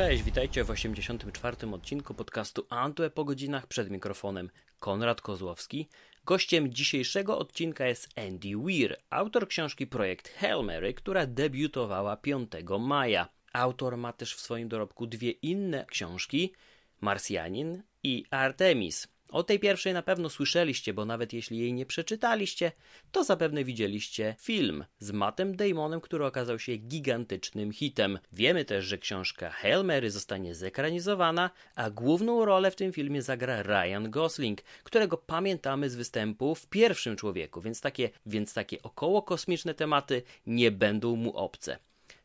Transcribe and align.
Cześć, 0.00 0.22
witajcie 0.22 0.64
w 0.64 0.70
84. 0.70 1.56
odcinku 1.72 2.14
podcastu 2.14 2.66
Antue 2.70 3.10
po 3.10 3.24
godzinach 3.24 3.66
przed 3.66 3.90
mikrofonem 3.90 4.50
Konrad 4.78 5.20
Kozłowski. 5.20 5.88
Gościem 6.24 6.72
dzisiejszego 6.72 7.38
odcinka 7.38 7.86
jest 7.86 8.08
Andy 8.18 8.48
Weir, 8.56 8.96
autor 9.10 9.48
książki 9.48 9.86
Projekt 9.86 10.28
Hail 10.28 10.64
Mary, 10.64 10.94
która 10.94 11.26
debiutowała 11.26 12.16
5 12.16 12.50
maja. 12.78 13.28
Autor 13.52 13.96
ma 13.96 14.12
też 14.12 14.34
w 14.34 14.40
swoim 14.40 14.68
dorobku 14.68 15.06
dwie 15.06 15.30
inne 15.30 15.84
książki, 15.88 16.52
Marsjanin 17.00 17.82
i 18.02 18.24
Artemis. 18.30 19.08
O 19.30 19.42
tej 19.42 19.58
pierwszej 19.58 19.92
na 19.92 20.02
pewno 20.02 20.30
słyszeliście, 20.30 20.94
bo 20.94 21.04
nawet 21.04 21.32
jeśli 21.32 21.58
jej 21.58 21.72
nie 21.72 21.86
przeczytaliście, 21.86 22.72
to 23.12 23.24
zapewne 23.24 23.64
widzieliście 23.64 24.34
film 24.38 24.84
z 24.98 25.10
Mattem 25.10 25.56
Damonem, 25.56 26.00
który 26.00 26.26
okazał 26.26 26.58
się 26.58 26.76
gigantycznym 26.76 27.72
hitem. 27.72 28.18
Wiemy 28.32 28.64
też, 28.64 28.84
że 28.84 28.98
książka 28.98 29.50
Hail 29.50 29.84
Mary 29.84 30.10
zostanie 30.10 30.54
zekranizowana, 30.54 31.50
a 31.74 31.90
główną 31.90 32.44
rolę 32.44 32.70
w 32.70 32.76
tym 32.76 32.92
filmie 32.92 33.22
zagra 33.22 33.62
Ryan 33.62 34.10
Gosling, 34.10 34.62
którego 34.84 35.16
pamiętamy 35.16 35.90
z 35.90 35.94
występu 35.94 36.54
w 36.54 36.66
pierwszym 36.66 37.16
człowieku, 37.16 37.60
więc 37.60 37.80
takie, 37.80 38.10
więc 38.26 38.54
takie 38.54 38.82
około 38.82 39.22
kosmiczne 39.22 39.74
tematy 39.74 40.22
nie 40.46 40.70
będą 40.70 41.16
mu 41.16 41.36
obce. 41.36 41.78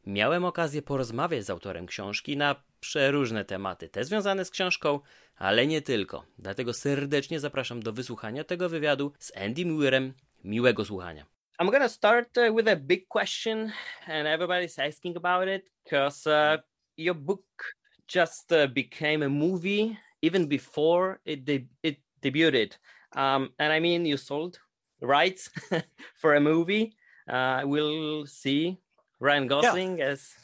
Miałem 0.06 0.46
okazję 0.46 0.82
porozmawiać 0.82 1.46
z 1.46 1.50
autorem 1.50 1.86
książki 1.86 2.38
na 2.38 2.56
przeróżne 2.86 3.46
tematy, 3.46 3.90
te 3.90 4.04
związane 4.04 4.46
z 4.46 4.50
książką, 4.50 5.00
ale 5.36 5.68
nie 5.68 5.82
tylko. 5.82 6.26
Dlatego 6.40 6.74
serdecznie 6.74 7.40
zapraszam 7.40 7.84
do 7.84 7.94
wysłuchania 7.94 8.44
tego 8.44 8.70
wywiadu 8.70 9.12
z 9.20 9.38
Andy 9.38 9.66
Muirem. 9.66 10.14
Miłego 10.44 10.86
słuchania. 10.86 11.26
I'm 11.62 11.72
gonna 11.72 11.90
start 11.90 12.38
uh, 12.38 12.56
with 12.56 12.68
a 12.68 12.76
big 12.76 13.08
question, 13.08 13.72
and 14.08 14.28
everybody's 14.28 14.88
asking 14.88 15.18
about 15.18 15.48
it 15.48 15.72
because 15.84 16.30
uh, 16.30 16.62
your 16.98 17.16
book 17.16 17.76
just 18.16 18.52
uh, 18.52 18.68
became 18.68 19.26
a 19.26 19.30
movie 19.30 19.98
even 20.22 20.48
before 20.48 21.18
it 21.26 21.44
de- 21.44 21.68
it 21.84 21.98
debuted. 22.22 22.78
Um, 23.16 23.50
and 23.58 23.74
I 23.74 23.80
mean, 23.80 24.06
you 24.06 24.18
sold 24.18 24.60
rights 25.02 25.50
for 26.22 26.36
a 26.36 26.40
movie. 26.40 26.94
Uh, 27.28 27.62
we'll 27.66 28.28
see 28.28 28.78
Ryan 29.20 29.48
Gosling 29.48 29.98
yeah. 29.98 30.12
as 30.12 30.36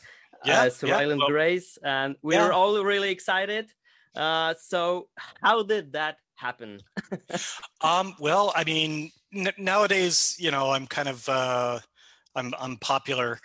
yeah, 0.46 0.70
yeah. 0.82 0.92
Ryland 0.92 1.20
well, 1.20 1.30
Grace, 1.30 1.78
and 1.84 2.16
we 2.22 2.36
yeah. 2.36 2.46
were 2.46 2.54
all 2.54 2.82
really 2.84 3.12
excited. 3.12 3.72
Uh, 4.16 4.54
so, 4.60 5.08
how 5.42 5.64
did 5.64 5.94
that 5.94 6.18
happen? 6.36 6.82
um, 7.82 8.16
well, 8.20 8.52
I 8.56 8.64
mean, 8.64 9.12
n- 9.34 9.54
nowadays, 9.58 10.36
you 10.40 10.52
know, 10.52 10.72
I'm 10.72 10.88
kind 10.88 11.08
of 11.08 11.28
uh, 11.30 11.80
I'm 12.36 12.54
I'm 12.60 12.78
popular 12.78 13.40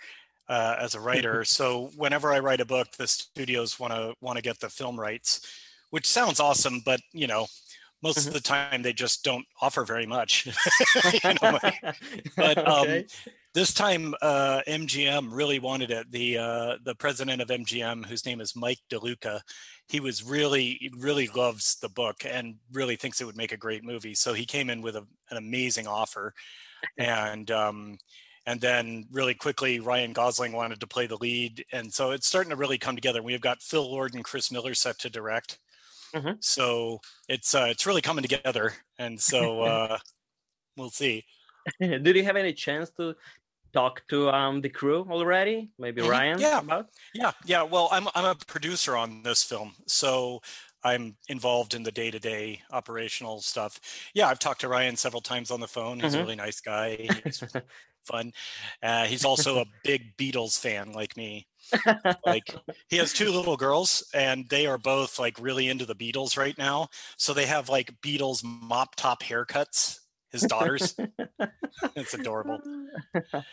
uh, 0.49 0.75
as 0.79 0.95
a 0.95 0.99
writer, 0.99 1.43
so 1.45 1.89
whenever 1.95 2.33
I 2.33 2.39
write 2.39 2.61
a 2.61 2.65
book, 2.65 2.91
the 2.97 3.07
studios 3.07 3.79
want 3.79 3.93
to 3.93 4.13
want 4.21 4.37
to 4.37 4.43
get 4.43 4.59
the 4.59 4.69
film 4.69 4.99
rights, 4.99 5.41
which 5.91 6.07
sounds 6.07 6.39
awesome, 6.39 6.81
but 6.85 6.99
you 7.13 7.27
know, 7.27 7.47
most 8.03 8.19
mm-hmm. 8.19 8.29
of 8.29 8.33
the 8.33 8.41
time 8.41 8.81
they 8.81 8.93
just 8.93 9.23
don't 9.23 9.45
offer 9.61 9.85
very 9.85 10.05
much. 10.05 10.47
know, 11.41 11.59
but 12.35 12.57
um, 12.57 12.81
okay. 12.81 13.05
This 13.57 13.73
time 13.73 14.13
uh, 14.21 14.61
MGM 14.67 15.29
really 15.31 15.57
wanted 15.57 15.89
it. 15.89 16.11
The 16.11 16.37
uh, 16.37 16.77
the 16.83 16.93
president 16.93 17.41
of 17.41 17.47
MGM, 17.47 18.05
whose 18.05 18.23
name 18.23 18.39
is 18.39 18.55
Mike 18.55 18.77
DeLuca, 18.91 19.41
he 19.87 19.99
was 19.99 20.23
really 20.23 20.91
really 20.95 21.27
loves 21.29 21.77
the 21.81 21.89
book 21.89 22.17
and 22.23 22.57
really 22.71 22.95
thinks 22.95 23.19
it 23.19 23.25
would 23.25 23.35
make 23.35 23.53
a 23.53 23.57
great 23.57 23.83
movie. 23.83 24.13
So 24.13 24.33
he 24.33 24.45
came 24.45 24.69
in 24.69 24.83
with 24.83 24.95
a, 24.95 25.07
an 25.31 25.37
amazing 25.37 25.87
offer, 25.87 26.35
and 26.99 27.49
um, 27.49 27.97
and 28.45 28.61
then 28.61 29.07
really 29.11 29.33
quickly 29.33 29.79
Ryan 29.79 30.13
Gosling 30.13 30.51
wanted 30.51 30.79
to 30.81 30.87
play 30.87 31.07
the 31.07 31.17
lead, 31.17 31.65
and 31.71 31.91
so 31.91 32.11
it's 32.11 32.27
starting 32.27 32.51
to 32.51 32.55
really 32.55 32.77
come 32.77 32.93
together. 32.93 33.23
We've 33.23 33.41
got 33.41 33.63
Phil 33.63 33.89
Lord 33.89 34.13
and 34.13 34.23
Chris 34.23 34.51
Miller 34.51 34.75
set 34.75 34.99
to 34.99 35.09
direct 35.09 35.57
Mm-hmm. 36.15 36.37
So 36.39 37.01
it's 37.27 37.53
uh, 37.53 37.67
it's 37.69 37.85
really 37.85 38.01
coming 38.01 38.23
together, 38.23 38.73
and 38.97 39.19
so 39.19 39.61
uh, 39.63 39.97
we'll 40.75 40.89
see. 40.89 41.25
Did 41.81 42.15
you 42.15 42.23
have 42.23 42.37
any 42.37 42.53
chance 42.53 42.89
to 42.91 43.15
talk 43.77 44.01
to 44.07 44.29
um, 44.29 44.61
the 44.61 44.69
crew 44.69 45.07
already? 45.09 45.69
Maybe 45.77 46.01
mm-hmm. 46.01 46.11
Ryan? 46.11 46.39
Yeah, 46.39 46.59
about? 46.59 46.87
yeah, 47.13 47.31
yeah. 47.45 47.63
Well, 47.63 47.89
I'm 47.91 48.07
I'm 48.15 48.25
a 48.25 48.35
producer 48.35 48.95
on 48.95 49.23
this 49.23 49.43
film, 49.43 49.73
so 49.87 50.41
I'm 50.83 51.15
involved 51.29 51.73
in 51.73 51.83
the 51.83 51.91
day 51.91 52.11
to 52.11 52.19
day 52.19 52.61
operational 52.71 53.41
stuff. 53.41 53.79
Yeah, 54.13 54.27
I've 54.27 54.39
talked 54.39 54.61
to 54.61 54.67
Ryan 54.67 54.95
several 54.95 55.21
times 55.21 55.51
on 55.51 55.59
the 55.59 55.67
phone. 55.67 55.99
He's 55.99 56.11
mm-hmm. 56.11 56.19
a 56.19 56.23
really 56.23 56.35
nice 56.35 56.59
guy. 56.59 57.07
He's 57.23 57.43
fun. 58.05 58.31
Uh, 58.81 59.05
he's 59.05 59.25
also 59.25 59.59
a 59.59 59.65
big 59.83 60.15
Beatles 60.17 60.57
fan 60.57 60.93
like 60.93 61.17
me 61.17 61.47
like 62.25 62.55
he 62.89 62.97
has 62.97 63.13
two 63.13 63.31
little 63.31 63.57
girls 63.67 64.03
and 64.13 64.47
they 64.49 64.65
are 64.65 64.77
both 64.77 65.19
like 65.19 65.39
really 65.39 65.67
into 65.67 65.85
the 65.85 65.95
Beatles 65.95 66.37
right 66.37 66.57
now. 66.57 66.87
So 67.17 67.33
they 67.33 67.45
have 67.45 67.69
like 67.69 67.99
Beatles 68.01 68.43
mop 68.43 68.95
top 68.95 69.23
haircuts, 69.23 69.99
his 70.31 70.41
daughters. 70.43 70.95
it's 71.95 72.13
adorable. 72.13 72.59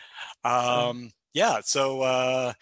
Um, 0.43 1.09
yeah. 1.33 1.61
So, 1.63 2.01
uh, 2.01 2.53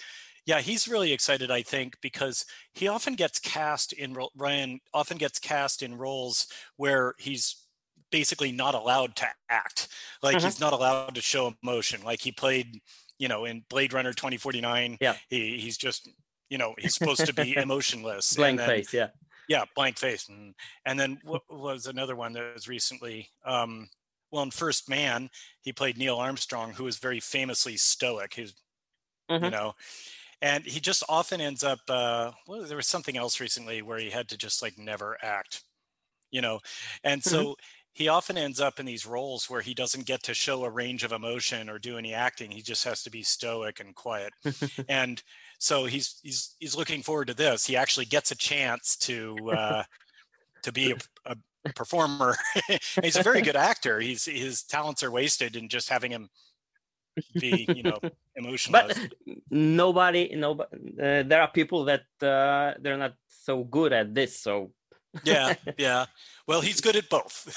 yeah, 0.46 0.62
he's 0.62 0.88
really 0.88 1.12
excited, 1.12 1.52
I 1.52 1.64
think, 1.64 1.98
because 2.02 2.46
he 2.74 2.88
often 2.88 3.16
gets 3.16 3.40
cast 3.40 3.92
in 3.92 4.18
Ryan 4.38 4.80
often 4.94 5.18
gets 5.18 5.38
cast 5.38 5.84
in 5.84 5.98
roles 5.98 6.48
where 6.78 7.14
he's 7.20 7.58
basically 8.10 8.54
not 8.54 8.74
allowed 8.74 9.18
to 9.18 9.28
act. 9.50 9.90
Like 10.22 10.38
mm-hmm. 10.38 10.46
he's 10.46 10.62
not 10.62 10.72
allowed 10.72 11.16
to 11.16 11.22
show 11.22 11.54
emotion. 11.62 12.04
Like 12.04 12.22
he 12.22 12.32
played 12.32 12.80
you 13.24 13.28
know, 13.28 13.46
in 13.46 13.64
Blade 13.70 13.94
Runner 13.94 14.12
2049, 14.12 14.98
yeah, 15.00 15.16
he, 15.30 15.58
he's 15.58 15.78
just, 15.78 16.10
you 16.50 16.58
know, 16.58 16.76
he's 16.78 16.96
supposed 16.96 17.26
to 17.26 17.34
be 17.34 17.56
emotionless. 17.58 18.34
blank 18.34 18.58
then, 18.58 18.68
face, 18.68 18.94
yeah. 18.94 19.08
Yeah, 19.48 19.64
blank 19.76 19.98
face. 19.98 20.28
And, 20.30 20.54
and 20.86 21.00
then 21.00 21.20
what 21.24 21.44
was 21.50 21.86
another 21.86 22.16
one 22.16 22.34
that 22.34 22.54
was 22.54 22.68
recently, 22.68 23.30
um, 23.46 23.88
well, 24.34 24.44
in 24.44 24.52
First 24.52 24.90
Man, 24.90 25.30
he 25.62 25.72
played 25.72 25.98
Neil 25.98 26.18
Armstrong, 26.18 26.74
who 26.74 26.84
was 26.84 26.98
very 26.98 27.20
famously 27.20 27.78
stoic. 27.78 28.34
He's, 28.34 28.54
mm-hmm. 29.30 29.46
you 29.46 29.52
know, 29.52 29.74
and 30.42 30.64
he 30.66 30.80
just 30.80 31.04
often 31.08 31.40
ends 31.40 31.64
up. 31.64 31.80
Uh, 31.88 32.32
well, 32.48 32.64
there 32.64 32.78
was 32.78 32.88
something 32.88 33.16
else 33.16 33.40
recently 33.40 33.82
where 33.82 34.00
he 34.00 34.10
had 34.10 34.28
to 34.30 34.38
just 34.38 34.62
like 34.62 34.78
never 34.78 35.18
act, 35.22 35.64
you 36.32 36.42
know, 36.42 36.60
and 37.04 37.24
so 37.24 37.44
mm-hmm 37.44 37.52
he 37.94 38.08
often 38.08 38.38
ends 38.38 38.60
up 38.60 38.80
in 38.80 38.88
these 38.88 39.06
roles 39.06 39.50
where 39.50 39.62
he 39.62 39.76
doesn't 39.76 40.08
get 40.08 40.24
to 40.24 40.34
show 40.34 40.66
a 40.66 40.70
range 40.70 41.04
of 41.04 41.12
emotion 41.12 41.70
or 41.70 41.78
do 41.78 41.98
any 41.98 42.14
acting. 42.14 42.50
He 42.50 42.64
just 42.64 42.84
has 42.86 43.04
to 43.04 43.12
be 43.12 43.22
stoic 43.22 43.80
and 43.80 43.94
quiet. 43.94 44.34
and 44.90 45.22
so 45.60 45.86
he's 45.86 46.20
he's 46.24 46.56
he's 46.60 46.76
looking 46.76 47.04
forward 47.04 47.28
to 47.28 47.36
this. 47.36 47.66
He 47.66 47.78
actually 47.78 48.06
gets 48.06 48.32
a 48.32 48.36
chance 48.36 48.98
to 48.98 49.36
uh, 49.52 49.84
to 50.64 50.72
be 50.72 50.92
a, 50.92 50.96
a 51.26 51.36
performer. 51.76 52.36
he's 53.02 53.16
a 53.16 53.24
very 53.24 53.42
good 53.48 53.56
actor. 53.56 54.00
He's 54.00 54.26
his 54.26 54.64
talents 54.64 55.04
are 55.04 55.12
wasted 55.12 55.56
in 55.56 55.70
just 55.70 55.90
having 55.90 56.12
him 56.12 56.30
be 57.40 57.66
you 57.76 57.84
know 57.84 58.00
emotional. 58.36 58.82
But 58.88 58.98
nobody, 59.50 60.36
nobody. 60.36 60.70
Uh, 61.02 61.24
there 61.24 61.42
are 61.42 61.52
people 61.52 61.86
that 61.86 62.06
uh, 62.22 62.74
they're 62.82 62.98
not 62.98 63.16
so 63.28 63.64
good 63.64 63.94
at 63.94 64.14
this. 64.14 64.40
So 64.40 64.72
yeah, 65.24 65.56
yeah. 65.78 66.06
Well, 66.48 66.62
he's 66.62 66.82
good 66.82 66.96
at 66.96 67.10
both. 67.10 67.54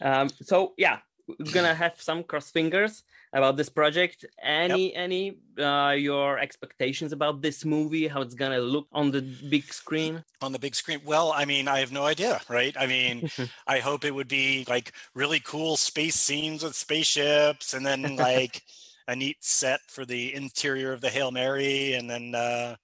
um, 0.00 0.28
so 0.42 0.74
yeah, 0.76 0.98
we're 1.26 1.52
gonna 1.52 1.74
have 1.74 2.00
some 2.00 2.24
cross 2.24 2.50
fingers 2.50 3.02
about 3.32 3.56
this 3.56 3.68
project. 3.68 4.24
Any 4.42 4.92
yep. 4.92 4.92
any 4.96 5.38
uh, 5.58 5.90
your 5.90 6.38
expectations 6.38 7.12
about 7.12 7.42
this 7.42 7.64
movie? 7.64 8.08
How 8.08 8.22
it's 8.22 8.34
gonna 8.34 8.58
look 8.58 8.86
on 8.92 9.10
the 9.10 9.22
big 9.22 9.72
screen? 9.72 10.24
On 10.40 10.52
the 10.52 10.58
big 10.58 10.74
screen? 10.74 11.00
Well, 11.04 11.32
I 11.34 11.44
mean, 11.44 11.68
I 11.68 11.80
have 11.80 11.92
no 11.92 12.04
idea, 12.04 12.40
right? 12.48 12.74
I 12.78 12.86
mean, 12.86 13.30
I 13.66 13.78
hope 13.78 14.04
it 14.04 14.14
would 14.14 14.28
be 14.28 14.64
like 14.68 14.92
really 15.14 15.40
cool 15.40 15.76
space 15.76 16.16
scenes 16.16 16.62
with 16.62 16.74
spaceships, 16.74 17.74
and 17.74 17.84
then 17.84 18.16
like 18.16 18.62
a 19.08 19.16
neat 19.16 19.38
set 19.40 19.80
for 19.88 20.04
the 20.04 20.34
interior 20.34 20.92
of 20.92 21.00
the 21.00 21.10
Hail 21.10 21.30
Mary, 21.30 21.94
and 21.94 22.08
then. 22.08 22.34
Uh, 22.34 22.76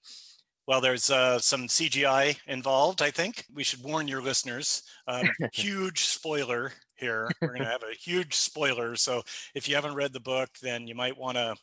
well, 0.67 0.81
there's 0.81 1.11
uh, 1.11 1.39
some 1.39 1.69
CGI 1.69 2.37
involved, 2.47 3.01
I 3.01 3.11
think. 3.11 3.45
We 3.55 3.63
should 3.63 3.83
warn 3.83 4.09
your 4.09 4.21
listeners. 4.21 4.83
Um, 5.07 5.29
huge 5.53 6.05
spoiler 6.05 6.73
here. 6.97 7.31
We're 7.41 7.49
going 7.49 7.61
to 7.61 7.67
have 7.67 7.85
a 7.85 7.95
huge 7.95 8.35
spoiler. 8.35 8.97
So 8.97 9.23
if 9.55 9.69
you 9.69 9.77
haven't 9.77 9.95
read 9.95 10.13
the 10.13 10.21
book, 10.21 10.51
then 10.61 10.87
you 10.87 10.95
might 10.95 11.17
want 11.17 11.37
to 11.37 11.55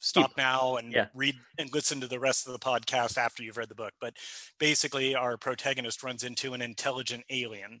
stop 0.00 0.32
now 0.36 0.76
and 0.76 0.92
yeah. 0.92 1.06
read 1.14 1.36
and 1.58 1.72
listen 1.72 2.00
to 2.00 2.08
the 2.08 2.18
rest 2.18 2.46
of 2.46 2.52
the 2.52 2.58
podcast 2.58 3.16
after 3.16 3.42
you've 3.42 3.58
read 3.58 3.68
the 3.68 3.74
book. 3.74 3.92
But 4.00 4.14
basically, 4.58 5.14
our 5.14 5.36
protagonist 5.36 6.02
runs 6.02 6.24
into 6.24 6.54
an 6.54 6.62
intelligent 6.62 7.24
alien. 7.30 7.80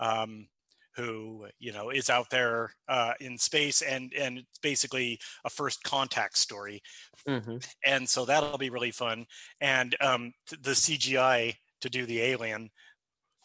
Um, 0.00 0.48
who 0.96 1.46
you 1.58 1.72
know 1.72 1.90
is 1.90 2.10
out 2.10 2.28
there 2.30 2.74
uh, 2.88 3.12
in 3.20 3.38
space 3.38 3.82
and 3.82 4.12
and 4.18 4.38
it's 4.38 4.58
basically 4.62 5.18
a 5.44 5.50
first 5.50 5.82
contact 5.82 6.36
story 6.36 6.82
mm-hmm. 7.28 7.56
and 7.86 8.08
so 8.08 8.24
that'll 8.24 8.58
be 8.58 8.70
really 8.70 8.90
fun 8.90 9.26
and 9.60 9.96
um, 10.00 10.32
the 10.62 10.72
cgi 10.72 11.54
to 11.80 11.88
do 11.88 12.06
the 12.06 12.20
alien 12.20 12.70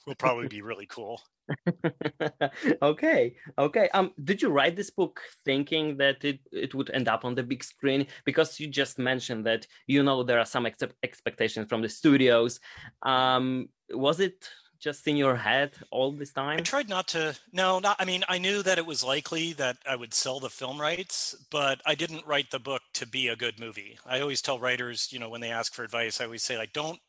will 0.05 0.15
probably 0.15 0.47
be 0.47 0.61
really 0.61 0.85
cool 0.88 1.21
okay, 2.81 3.35
okay. 3.57 3.89
Um, 3.94 4.11
did 4.21 4.41
you 4.41 4.49
write 4.49 4.75
this 4.75 4.89
book 4.89 5.21
thinking 5.45 5.97
that 5.97 6.23
it 6.23 6.39
it 6.51 6.75
would 6.75 6.89
end 6.91 7.07
up 7.07 7.25
on 7.25 7.35
the 7.35 7.44
big 7.44 7.63
screen? 7.63 8.07
Because 8.25 8.59
you 8.59 8.67
just 8.67 8.99
mentioned 8.99 9.45
that 9.45 9.65
you 9.88 10.03
know 10.03 10.23
there 10.23 10.39
are 10.39 10.45
some 10.45 10.65
ex 10.65 10.83
expectations 11.03 11.67
from 11.69 11.81
the 11.81 11.89
studios. 11.89 12.59
Um, 13.01 13.69
was 13.89 14.19
it 14.19 14.49
just 14.79 15.07
in 15.07 15.18
your 15.18 15.35
head 15.35 15.71
all 15.91 16.12
this 16.12 16.33
time? 16.33 16.59
I 16.59 16.62
tried 16.62 16.89
not 16.89 17.07
to. 17.09 17.35
No, 17.51 17.79
not. 17.79 17.97
I 18.00 18.06
mean, 18.06 18.24
I 18.27 18.38
knew 18.38 18.63
that 18.63 18.77
it 18.77 18.85
was 18.85 19.03
likely 19.03 19.53
that 19.53 19.77
I 19.88 19.95
would 19.95 20.13
sell 20.13 20.39
the 20.39 20.50
film 20.50 20.79
rights, 20.79 21.35
but 21.51 21.81
I 21.85 21.95
didn't 21.95 22.25
write 22.25 22.51
the 22.51 22.59
book 22.59 22.81
to 22.95 23.07
be 23.07 23.27
a 23.27 23.35
good 23.35 23.59
movie. 23.59 23.97
I 24.06 24.19
always 24.21 24.41
tell 24.41 24.59
writers, 24.59 25.09
you 25.12 25.19
know, 25.19 25.29
when 25.29 25.41
they 25.41 25.51
ask 25.51 25.74
for 25.74 25.83
advice, 25.83 26.21
I 26.21 26.25
always 26.25 26.44
say 26.44 26.57
like, 26.57 26.74
don't 26.74 27.00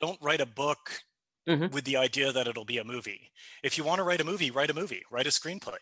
don't 0.00 0.20
write 0.20 0.40
a 0.40 0.46
book 0.46 1.02
mm-hmm. 1.48 1.72
with 1.74 1.84
the 1.84 1.96
idea 1.96 2.32
that 2.32 2.46
it'll 2.46 2.64
be 2.64 2.78
a 2.78 2.84
movie. 2.84 3.30
If 3.62 3.78
you 3.78 3.84
want 3.84 3.98
to 3.98 4.04
write 4.04 4.20
a 4.20 4.24
movie, 4.24 4.50
write 4.50 4.70
a 4.70 4.74
movie. 4.74 5.02
Write 5.10 5.26
a 5.26 5.30
screenplay. 5.30 5.78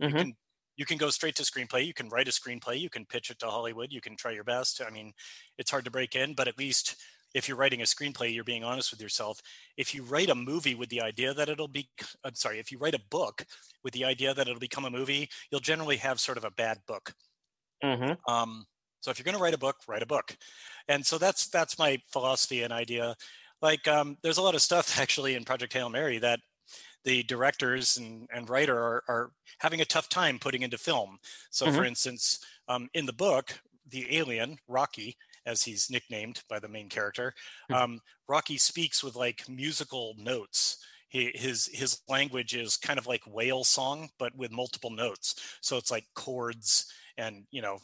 Mm-hmm. 0.00 0.04
You 0.04 0.10
can 0.12 0.36
you 0.76 0.84
can 0.84 0.98
go 0.98 1.10
straight 1.10 1.36
to 1.36 1.42
screenplay. 1.42 1.86
You 1.86 1.94
can 1.94 2.08
write 2.08 2.28
a 2.28 2.30
screenplay. 2.30 2.78
You 2.78 2.90
can 2.90 3.06
pitch 3.06 3.30
it 3.30 3.38
to 3.40 3.46
Hollywood. 3.46 3.92
You 3.92 4.00
can 4.00 4.16
try 4.16 4.32
your 4.32 4.44
best. 4.44 4.82
I 4.86 4.90
mean, 4.90 5.12
it's 5.58 5.70
hard 5.70 5.86
to 5.86 5.90
break 5.90 6.14
in, 6.14 6.34
but 6.34 6.48
at 6.48 6.58
least 6.58 6.96
if 7.36 7.48
you're 7.48 7.58
writing 7.58 7.82
a 7.82 7.84
screenplay, 7.84 8.34
you're 8.34 8.44
being 8.44 8.64
honest 8.64 8.90
with 8.90 9.00
yourself. 9.02 9.42
If 9.76 9.94
you 9.94 10.02
write 10.02 10.30
a 10.30 10.34
movie 10.34 10.74
with 10.74 10.88
the 10.88 11.02
idea 11.02 11.34
that 11.34 11.50
it'll 11.50 11.68
be, 11.68 11.86
I'm 12.24 12.34
sorry, 12.34 12.58
if 12.58 12.72
you 12.72 12.78
write 12.78 12.94
a 12.94 13.00
book 13.10 13.44
with 13.84 13.92
the 13.92 14.06
idea 14.06 14.32
that 14.32 14.48
it'll 14.48 14.58
become 14.58 14.86
a 14.86 14.90
movie, 14.90 15.28
you'll 15.50 15.60
generally 15.60 15.98
have 15.98 16.18
sort 16.18 16.38
of 16.38 16.44
a 16.44 16.50
bad 16.50 16.78
book. 16.88 17.12
Mm-hmm. 17.84 18.32
Um, 18.32 18.64
so 19.02 19.10
if 19.10 19.18
you're 19.18 19.24
going 19.24 19.36
to 19.36 19.42
write 19.42 19.52
a 19.52 19.58
book, 19.58 19.76
write 19.86 20.02
a 20.02 20.06
book. 20.06 20.34
And 20.88 21.04
so 21.04 21.18
that's 21.18 21.48
that's 21.48 21.78
my 21.78 22.00
philosophy 22.10 22.62
and 22.62 22.72
idea. 22.72 23.14
Like 23.60 23.86
um, 23.86 24.16
there's 24.22 24.38
a 24.38 24.42
lot 24.42 24.54
of 24.54 24.62
stuff 24.62 24.98
actually 24.98 25.34
in 25.34 25.44
Project 25.44 25.74
Hail 25.74 25.90
Mary 25.90 26.18
that 26.18 26.40
the 27.04 27.22
directors 27.24 27.98
and, 27.98 28.26
and 28.32 28.48
writer 28.48 28.78
are, 28.78 29.02
are 29.08 29.30
having 29.58 29.82
a 29.82 29.84
tough 29.84 30.08
time 30.08 30.38
putting 30.38 30.62
into 30.62 30.78
film. 30.78 31.18
So 31.50 31.66
mm-hmm. 31.66 31.76
for 31.76 31.84
instance, 31.84 32.40
um, 32.66 32.88
in 32.94 33.04
the 33.04 33.12
book, 33.12 33.60
the 33.90 34.16
alien, 34.16 34.56
Rocky, 34.66 35.18
as 35.46 35.62
he's 35.62 35.90
nicknamed 35.90 36.42
by 36.48 36.58
the 36.58 36.68
main 36.68 36.88
character. 36.88 37.32
Hmm. 37.68 37.74
Um, 37.74 38.00
Rocky 38.28 38.58
speaks 38.58 39.02
with 39.02 39.16
like 39.16 39.48
musical 39.48 40.14
notes. 40.18 40.78
He, 41.08 41.30
his 41.34 41.66
his 41.72 42.00
language 42.08 42.54
is 42.54 42.76
kind 42.76 42.98
of 42.98 43.06
like 43.06 43.22
whale 43.26 43.64
song, 43.64 44.08
but 44.18 44.36
with 44.36 44.50
multiple 44.50 44.90
notes. 44.90 45.36
So 45.60 45.76
it's 45.76 45.90
like 45.90 46.04
chords 46.14 46.90
and 47.16 47.44
you 47.50 47.62
know 47.62 47.78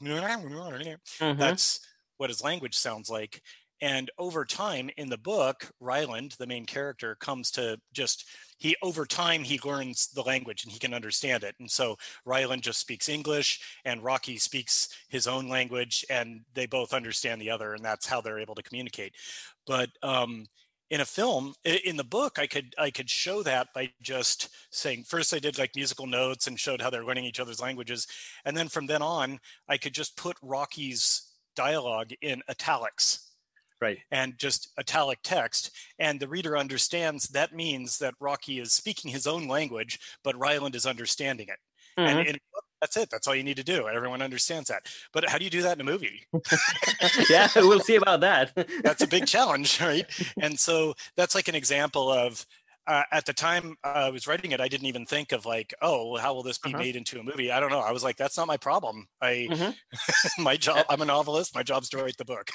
mm-hmm. 1.20 1.38
that's 1.38 1.80
what 2.18 2.30
his 2.30 2.42
language 2.42 2.76
sounds 2.76 3.08
like. 3.08 3.40
And 3.82 4.12
over 4.16 4.44
time 4.44 4.90
in 4.96 5.08
the 5.08 5.18
book, 5.18 5.68
Ryland, 5.80 6.36
the 6.38 6.46
main 6.46 6.64
character, 6.64 7.16
comes 7.16 7.50
to 7.52 7.80
just 7.92 8.26
he 8.56 8.76
over 8.80 9.04
time 9.04 9.42
he 9.42 9.58
learns 9.64 10.06
the 10.06 10.22
language 10.22 10.62
and 10.62 10.72
he 10.72 10.78
can 10.78 10.94
understand 10.94 11.42
it. 11.42 11.56
And 11.58 11.68
so 11.68 11.96
Ryland 12.24 12.62
just 12.62 12.78
speaks 12.78 13.08
English 13.08 13.60
and 13.84 14.04
Rocky 14.04 14.38
speaks 14.38 14.88
his 15.08 15.26
own 15.26 15.48
language 15.48 16.06
and 16.08 16.42
they 16.54 16.66
both 16.66 16.94
understand 16.94 17.42
the 17.42 17.50
other 17.50 17.74
and 17.74 17.84
that's 17.84 18.06
how 18.06 18.20
they're 18.20 18.38
able 18.38 18.54
to 18.54 18.62
communicate. 18.62 19.14
But 19.66 19.90
um, 20.04 20.46
in 20.90 21.00
a 21.00 21.06
film 21.06 21.54
in 21.64 21.96
the 21.96 22.04
book 22.04 22.38
i 22.38 22.46
could 22.46 22.74
i 22.76 22.90
could 22.90 23.08
show 23.08 23.42
that 23.42 23.68
by 23.74 23.90
just 24.02 24.50
saying 24.70 25.02
first 25.02 25.32
i 25.32 25.38
did 25.38 25.58
like 25.58 25.74
musical 25.74 26.06
notes 26.06 26.46
and 26.46 26.60
showed 26.60 26.82
how 26.82 26.90
they're 26.90 27.06
learning 27.06 27.24
each 27.24 27.40
other's 27.40 27.62
languages 27.62 28.06
and 28.44 28.54
then 28.54 28.68
from 28.68 28.86
then 28.86 29.00
on 29.00 29.40
i 29.70 29.78
could 29.78 29.94
just 29.94 30.14
put 30.18 30.36
rocky's 30.42 31.32
dialogue 31.56 32.10
in 32.20 32.42
italics 32.50 33.31
right. 33.82 33.98
and 34.10 34.38
just 34.38 34.72
italic 34.78 35.18
text 35.22 35.70
and 35.98 36.18
the 36.18 36.28
reader 36.28 36.56
understands 36.56 37.28
that 37.28 37.54
means 37.54 37.98
that 37.98 38.14
rocky 38.20 38.58
is 38.58 38.72
speaking 38.72 39.10
his 39.10 39.26
own 39.26 39.46
language 39.48 39.98
but 40.24 40.38
ryland 40.38 40.74
is 40.74 40.86
understanding 40.86 41.48
it. 41.48 41.58
Mm-hmm. 42.00 42.18
and 42.18 42.28
in, 42.28 42.36
that's 42.82 42.96
it. 42.96 43.10
That's 43.10 43.28
all 43.28 43.34
you 43.34 43.44
need 43.44 43.58
to 43.58 43.64
do. 43.64 43.86
Everyone 43.86 44.20
understands 44.20 44.68
that. 44.68 44.86
But 45.12 45.28
how 45.28 45.38
do 45.38 45.44
you 45.44 45.50
do 45.50 45.62
that 45.62 45.78
in 45.78 45.80
a 45.80 45.90
movie? 45.90 46.26
Yeah 47.30 47.48
we'll 47.56 47.80
see 47.80 47.94
about 47.94 48.20
that. 48.20 48.52
That's 48.82 49.02
a 49.02 49.06
big 49.06 49.26
challenge 49.34 49.80
right? 49.80 50.04
And 50.40 50.58
so 50.58 50.94
that's 51.16 51.34
like 51.34 51.48
an 51.48 51.54
example 51.54 52.10
of 52.10 52.44
uh, 52.86 53.02
at 53.12 53.26
the 53.26 53.32
time 53.32 53.76
uh, 53.84 53.88
I 53.88 54.10
was 54.10 54.26
writing 54.26 54.52
it, 54.52 54.60
I 54.60 54.68
didn't 54.68 54.86
even 54.86 55.06
think 55.06 55.32
of 55.32 55.46
like, 55.46 55.72
oh, 55.82 56.16
how 56.16 56.34
will 56.34 56.42
this 56.42 56.58
be 56.58 56.70
uh-huh. 56.70 56.82
made 56.82 56.96
into 56.96 57.20
a 57.20 57.22
movie? 57.22 57.52
I 57.52 57.60
don't 57.60 57.70
know. 57.70 57.80
I 57.80 57.92
was 57.92 58.02
like, 58.02 58.16
that's 58.16 58.36
not 58.36 58.46
my 58.46 58.56
problem. 58.56 59.06
I, 59.20 59.48
mm-hmm. 59.50 60.42
my 60.42 60.56
job, 60.56 60.84
I'm 60.88 61.00
a 61.00 61.04
novelist. 61.04 61.54
My 61.54 61.62
job's 61.62 61.88
to 61.90 61.98
write 61.98 62.16
the 62.16 62.24
book. 62.24 62.50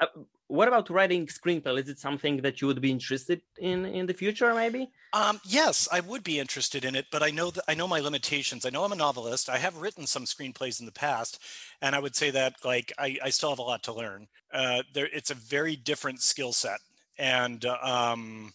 uh, 0.00 0.06
what 0.48 0.68
about 0.68 0.90
writing 0.90 1.26
screenplay? 1.26 1.82
Is 1.82 1.88
it 1.88 1.98
something 1.98 2.38
that 2.38 2.60
you 2.60 2.66
would 2.66 2.80
be 2.80 2.90
interested 2.90 3.40
in 3.58 3.84
in 3.84 4.06
the 4.06 4.14
future, 4.14 4.54
maybe? 4.54 4.90
Um, 5.12 5.40
yes, 5.44 5.88
I 5.92 6.00
would 6.00 6.22
be 6.22 6.38
interested 6.38 6.84
in 6.84 6.94
it, 6.94 7.06
but 7.10 7.22
I 7.22 7.30
know 7.30 7.50
that 7.50 7.64
I 7.68 7.74
know 7.74 7.88
my 7.88 8.00
limitations. 8.00 8.64
I 8.64 8.70
know 8.70 8.84
I'm 8.84 8.92
a 8.92 8.96
novelist. 8.96 9.48
I 9.48 9.58
have 9.58 9.76
written 9.76 10.06
some 10.06 10.24
screenplays 10.24 10.78
in 10.78 10.86
the 10.86 10.92
past, 10.92 11.42
and 11.82 11.94
I 11.94 11.98
would 11.98 12.14
say 12.14 12.30
that 12.30 12.54
like 12.64 12.92
I, 12.98 13.18
I 13.22 13.30
still 13.30 13.50
have 13.50 13.58
a 13.58 13.62
lot 13.62 13.82
to 13.84 13.92
learn. 13.92 14.28
Uh, 14.52 14.82
there, 14.92 15.08
it's 15.12 15.30
a 15.30 15.34
very 15.34 15.74
different 15.76 16.20
skill 16.20 16.52
set, 16.52 16.78
and 17.18 17.64
um, 17.64 18.52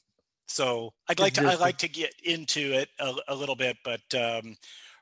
so 0.51 0.93
I'd 1.07 1.19
like 1.19 1.33
to 1.33 1.47
I'd 1.47 1.59
like 1.59 1.77
to 1.79 1.89
get 1.89 2.13
into 2.23 2.73
it 2.73 2.89
a, 2.99 3.13
a 3.29 3.35
little 3.35 3.55
bit, 3.55 3.77
but 3.83 4.01
um, 4.15 4.55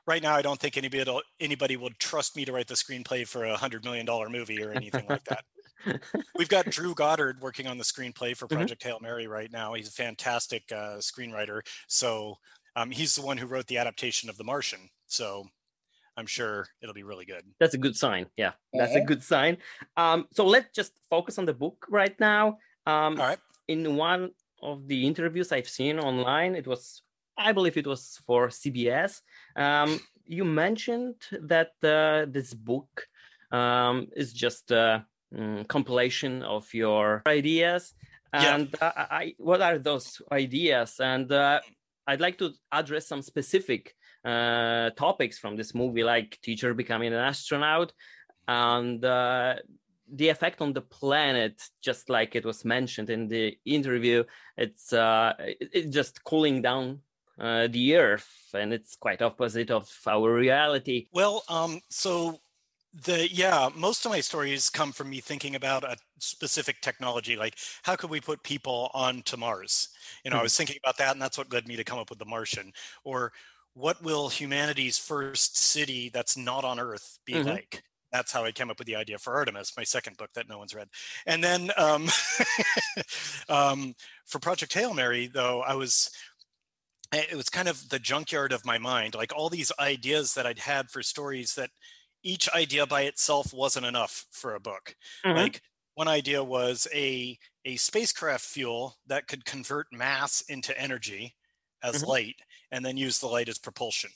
right 0.06 0.22
now 0.22 0.34
I 0.34 0.42
don't 0.42 0.58
think 0.58 0.76
anybody 0.76 1.04
anybody 1.40 1.76
would 1.76 1.98
trust 1.98 2.36
me 2.36 2.44
to 2.44 2.52
write 2.52 2.68
the 2.68 2.74
screenplay 2.74 3.26
for 3.26 3.44
a 3.44 3.56
hundred 3.56 3.84
million 3.84 4.06
dollar 4.06 4.28
movie 4.28 4.62
or 4.62 4.72
anything 4.72 5.06
like 5.08 5.24
that. 5.24 5.44
We've 6.36 6.48
got 6.48 6.66
Drew 6.66 6.94
Goddard 6.94 7.40
working 7.40 7.66
on 7.66 7.78
the 7.78 7.84
screenplay 7.84 8.36
for 8.36 8.46
mm-hmm. 8.46 8.56
Project 8.56 8.82
mm-hmm. 8.82 8.90
Hail 8.90 8.98
Mary 9.00 9.26
right 9.26 9.50
now. 9.50 9.74
He's 9.74 9.88
a 9.88 9.92
fantastic 9.92 10.64
uh, 10.72 10.98
screenwriter. 10.98 11.60
So 11.88 12.36
um, 12.76 12.90
he's 12.90 13.14
the 13.14 13.22
one 13.22 13.36
who 13.36 13.46
wrote 13.46 13.66
the 13.66 13.78
adaptation 13.78 14.28
of 14.28 14.36
The 14.36 14.44
Martian. 14.44 14.90
So 15.06 15.46
I'm 16.16 16.26
sure 16.26 16.66
it'll 16.82 16.94
be 16.94 17.02
really 17.02 17.24
good. 17.24 17.44
That's 17.58 17.74
a 17.74 17.78
good 17.78 17.96
sign. 17.96 18.26
Yeah, 18.36 18.52
that's 18.72 18.94
a 18.94 19.00
good 19.00 19.22
sign. 19.22 19.56
Um, 19.96 20.26
so 20.32 20.46
let's 20.46 20.68
just 20.74 20.92
focus 21.08 21.38
on 21.38 21.46
the 21.46 21.54
book 21.54 21.86
right 21.88 22.18
now. 22.20 22.58
Um, 22.86 23.18
All 23.18 23.26
right. 23.26 23.38
In 23.68 23.96
one 23.96 24.30
of 24.62 24.86
the 24.86 25.06
interviews 25.06 25.52
I've 25.52 25.68
seen 25.68 25.98
online, 25.98 26.54
it 26.54 26.66
was, 26.66 27.02
I 27.36 27.52
believe 27.52 27.76
it 27.76 27.86
was 27.86 28.20
for 28.26 28.48
CBS. 28.48 29.20
Um, 29.56 30.00
you 30.26 30.44
mentioned 30.44 31.16
that 31.42 31.72
uh, 31.82 32.30
this 32.30 32.54
book 32.54 33.06
um, 33.50 34.08
is 34.14 34.32
just 34.32 34.70
a 34.70 35.04
um, 35.36 35.64
compilation 35.64 36.42
of 36.42 36.72
your 36.72 37.22
ideas. 37.26 37.94
And 38.32 38.74
yeah. 38.80 38.92
I, 38.96 39.16
I, 39.16 39.34
what 39.38 39.60
are 39.60 39.78
those 39.78 40.22
ideas? 40.30 41.00
And 41.00 41.30
uh, 41.32 41.60
I'd 42.06 42.20
like 42.20 42.38
to 42.38 42.52
address 42.70 43.08
some 43.08 43.22
specific 43.22 43.94
uh, 44.24 44.90
topics 44.90 45.38
from 45.38 45.56
this 45.56 45.74
movie, 45.74 46.04
like 46.04 46.38
teacher 46.42 46.74
becoming 46.74 47.12
an 47.12 47.20
astronaut 47.20 47.92
and 48.46 49.04
uh, 49.04 49.54
the 50.12 50.28
effect 50.28 50.60
on 50.60 50.72
the 50.72 50.80
planet, 50.80 51.62
just 51.82 52.10
like 52.10 52.34
it 52.34 52.44
was 52.44 52.64
mentioned 52.64 53.10
in 53.10 53.28
the 53.28 53.56
interview, 53.64 54.24
it's 54.56 54.92
uh, 54.92 55.34
it's 55.38 55.94
just 55.94 56.24
cooling 56.24 56.62
down 56.62 57.00
uh, 57.38 57.68
the 57.68 57.96
Earth, 57.96 58.28
and 58.54 58.72
it's 58.72 58.96
quite 58.96 59.22
opposite 59.22 59.70
of 59.70 59.90
our 60.06 60.34
reality. 60.34 61.06
Well, 61.12 61.42
um, 61.48 61.80
so 61.88 62.40
the 63.04 63.28
yeah, 63.32 63.68
most 63.74 64.04
of 64.04 64.12
my 64.12 64.20
stories 64.20 64.68
come 64.68 64.92
from 64.92 65.10
me 65.10 65.20
thinking 65.20 65.54
about 65.54 65.84
a 65.84 65.96
specific 66.18 66.80
technology, 66.80 67.36
like 67.36 67.56
how 67.82 67.96
could 67.96 68.10
we 68.10 68.20
put 68.20 68.42
people 68.42 68.90
onto 68.94 69.36
Mars? 69.36 69.88
You 70.24 70.30
know, 70.30 70.36
mm-hmm. 70.36 70.40
I 70.40 70.44
was 70.44 70.56
thinking 70.56 70.78
about 70.82 70.98
that, 70.98 71.12
and 71.12 71.22
that's 71.22 71.38
what 71.38 71.52
led 71.52 71.68
me 71.68 71.76
to 71.76 71.84
come 71.84 71.98
up 71.98 72.10
with 72.10 72.18
the 72.18 72.24
Martian, 72.24 72.72
or 73.04 73.32
what 73.74 74.02
will 74.02 74.28
humanity's 74.28 74.98
first 74.98 75.56
city 75.56 76.10
that's 76.12 76.36
not 76.36 76.64
on 76.64 76.80
Earth 76.80 77.18
be 77.24 77.34
mm-hmm. 77.34 77.48
like? 77.48 77.82
That's 78.12 78.32
how 78.32 78.44
I 78.44 78.52
came 78.52 78.70
up 78.70 78.78
with 78.78 78.86
the 78.86 78.96
idea 78.96 79.18
for 79.18 79.34
Artemis, 79.34 79.76
my 79.76 79.84
second 79.84 80.16
book 80.16 80.30
that 80.34 80.48
no 80.48 80.58
one's 80.58 80.74
read. 80.74 80.88
And 81.26 81.42
then 81.42 81.70
um, 81.76 82.08
um, 83.48 83.94
for 84.26 84.38
Project 84.38 84.74
Hail 84.74 84.94
Mary, 84.94 85.28
though, 85.32 85.62
I 85.62 85.74
was 85.74 86.10
it 87.12 87.36
was 87.36 87.48
kind 87.48 87.68
of 87.68 87.88
the 87.88 87.98
junkyard 87.98 88.52
of 88.52 88.64
my 88.64 88.78
mind, 88.78 89.14
like 89.14 89.32
all 89.34 89.48
these 89.48 89.72
ideas 89.80 90.34
that 90.34 90.46
I'd 90.46 90.60
had 90.60 90.90
for 90.90 91.02
stories 91.02 91.54
that 91.54 91.70
each 92.22 92.48
idea 92.50 92.86
by 92.86 93.02
itself 93.02 93.52
wasn't 93.52 93.86
enough 93.86 94.26
for 94.30 94.54
a 94.54 94.60
book. 94.60 94.94
Mm-hmm. 95.24 95.36
Like 95.36 95.62
one 95.94 96.08
idea 96.08 96.42
was 96.44 96.86
a 96.94 97.38
a 97.64 97.76
spacecraft 97.76 98.44
fuel 98.44 98.96
that 99.06 99.26
could 99.26 99.44
convert 99.44 99.86
mass 99.92 100.42
into 100.48 100.78
energy 100.80 101.34
as 101.82 101.96
mm-hmm. 101.96 102.10
light 102.10 102.36
and 102.70 102.84
then 102.84 102.96
use 102.96 103.18
the 103.18 103.26
light 103.26 103.48
as 103.48 103.58
propulsion. 103.58 104.10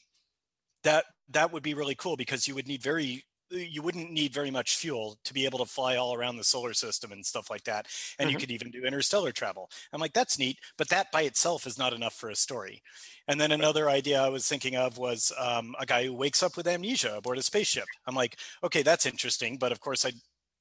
That 0.84 1.04
that 1.30 1.52
would 1.52 1.62
be 1.62 1.74
really 1.74 1.94
cool 1.94 2.16
because 2.16 2.46
you 2.46 2.54
would 2.54 2.68
need 2.68 2.82
very 2.82 3.24
you 3.56 3.82
wouldn't 3.82 4.10
need 4.10 4.32
very 4.32 4.50
much 4.50 4.76
fuel 4.76 5.18
to 5.24 5.34
be 5.34 5.44
able 5.44 5.58
to 5.58 5.64
fly 5.66 5.96
all 5.96 6.14
around 6.14 6.36
the 6.36 6.44
solar 6.44 6.74
system 6.74 7.12
and 7.12 7.24
stuff 7.24 7.50
like 7.50 7.64
that. 7.64 7.86
And 8.18 8.28
mm-hmm. 8.28 8.34
you 8.34 8.38
could 8.38 8.50
even 8.50 8.70
do 8.70 8.84
interstellar 8.84 9.32
travel. 9.32 9.70
I'm 9.92 10.00
like, 10.00 10.12
that's 10.12 10.38
neat, 10.38 10.58
but 10.76 10.88
that 10.88 11.10
by 11.12 11.22
itself 11.22 11.66
is 11.66 11.78
not 11.78 11.92
enough 11.92 12.14
for 12.14 12.30
a 12.30 12.36
story. 12.36 12.82
And 13.28 13.40
then 13.40 13.52
another 13.52 13.88
idea 13.88 14.20
I 14.22 14.28
was 14.28 14.48
thinking 14.48 14.76
of 14.76 14.98
was 14.98 15.32
um, 15.38 15.74
a 15.78 15.86
guy 15.86 16.04
who 16.04 16.14
wakes 16.14 16.42
up 16.42 16.56
with 16.56 16.66
amnesia 16.66 17.16
aboard 17.16 17.38
a 17.38 17.42
spaceship. 17.42 17.88
I'm 18.06 18.14
like, 18.14 18.38
okay, 18.62 18.82
that's 18.82 19.06
interesting, 19.06 19.56
but 19.58 19.72
of 19.72 19.80
course 19.80 20.04
I 20.04 20.12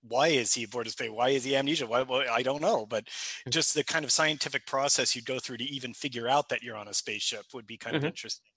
why 0.06 0.28
is 0.28 0.54
he 0.54 0.66
aboard 0.66 0.88
a 0.88 0.90
space? 0.90 1.10
Why 1.10 1.30
is 1.30 1.46
he 1.46 1.56
amnesia? 1.56 1.88
Why, 1.88 2.02
well, 2.02 2.26
I 2.30 2.44
don't 2.44 2.62
know, 2.62 2.86
but 2.86 3.08
Hmm. 3.46 3.52
just 3.52 3.74
the 3.74 3.84
kind 3.84 4.04
of 4.06 4.12
scientific 4.12 4.66
process 4.66 5.16
you'd 5.16 5.26
go 5.26 5.40
through 5.40 5.58
to 5.58 5.64
even 5.64 5.94
figure 5.94 6.28
out 6.28 6.50
that 6.50 6.62
you're 6.62 6.76
on 6.76 6.88
a 6.90 6.94
spaceship 6.94 7.46
would 7.54 7.66
be 7.66 7.78
kind 7.78 7.96
Mhm. 7.96 7.98
of 7.98 8.04
interesting. 8.06 8.53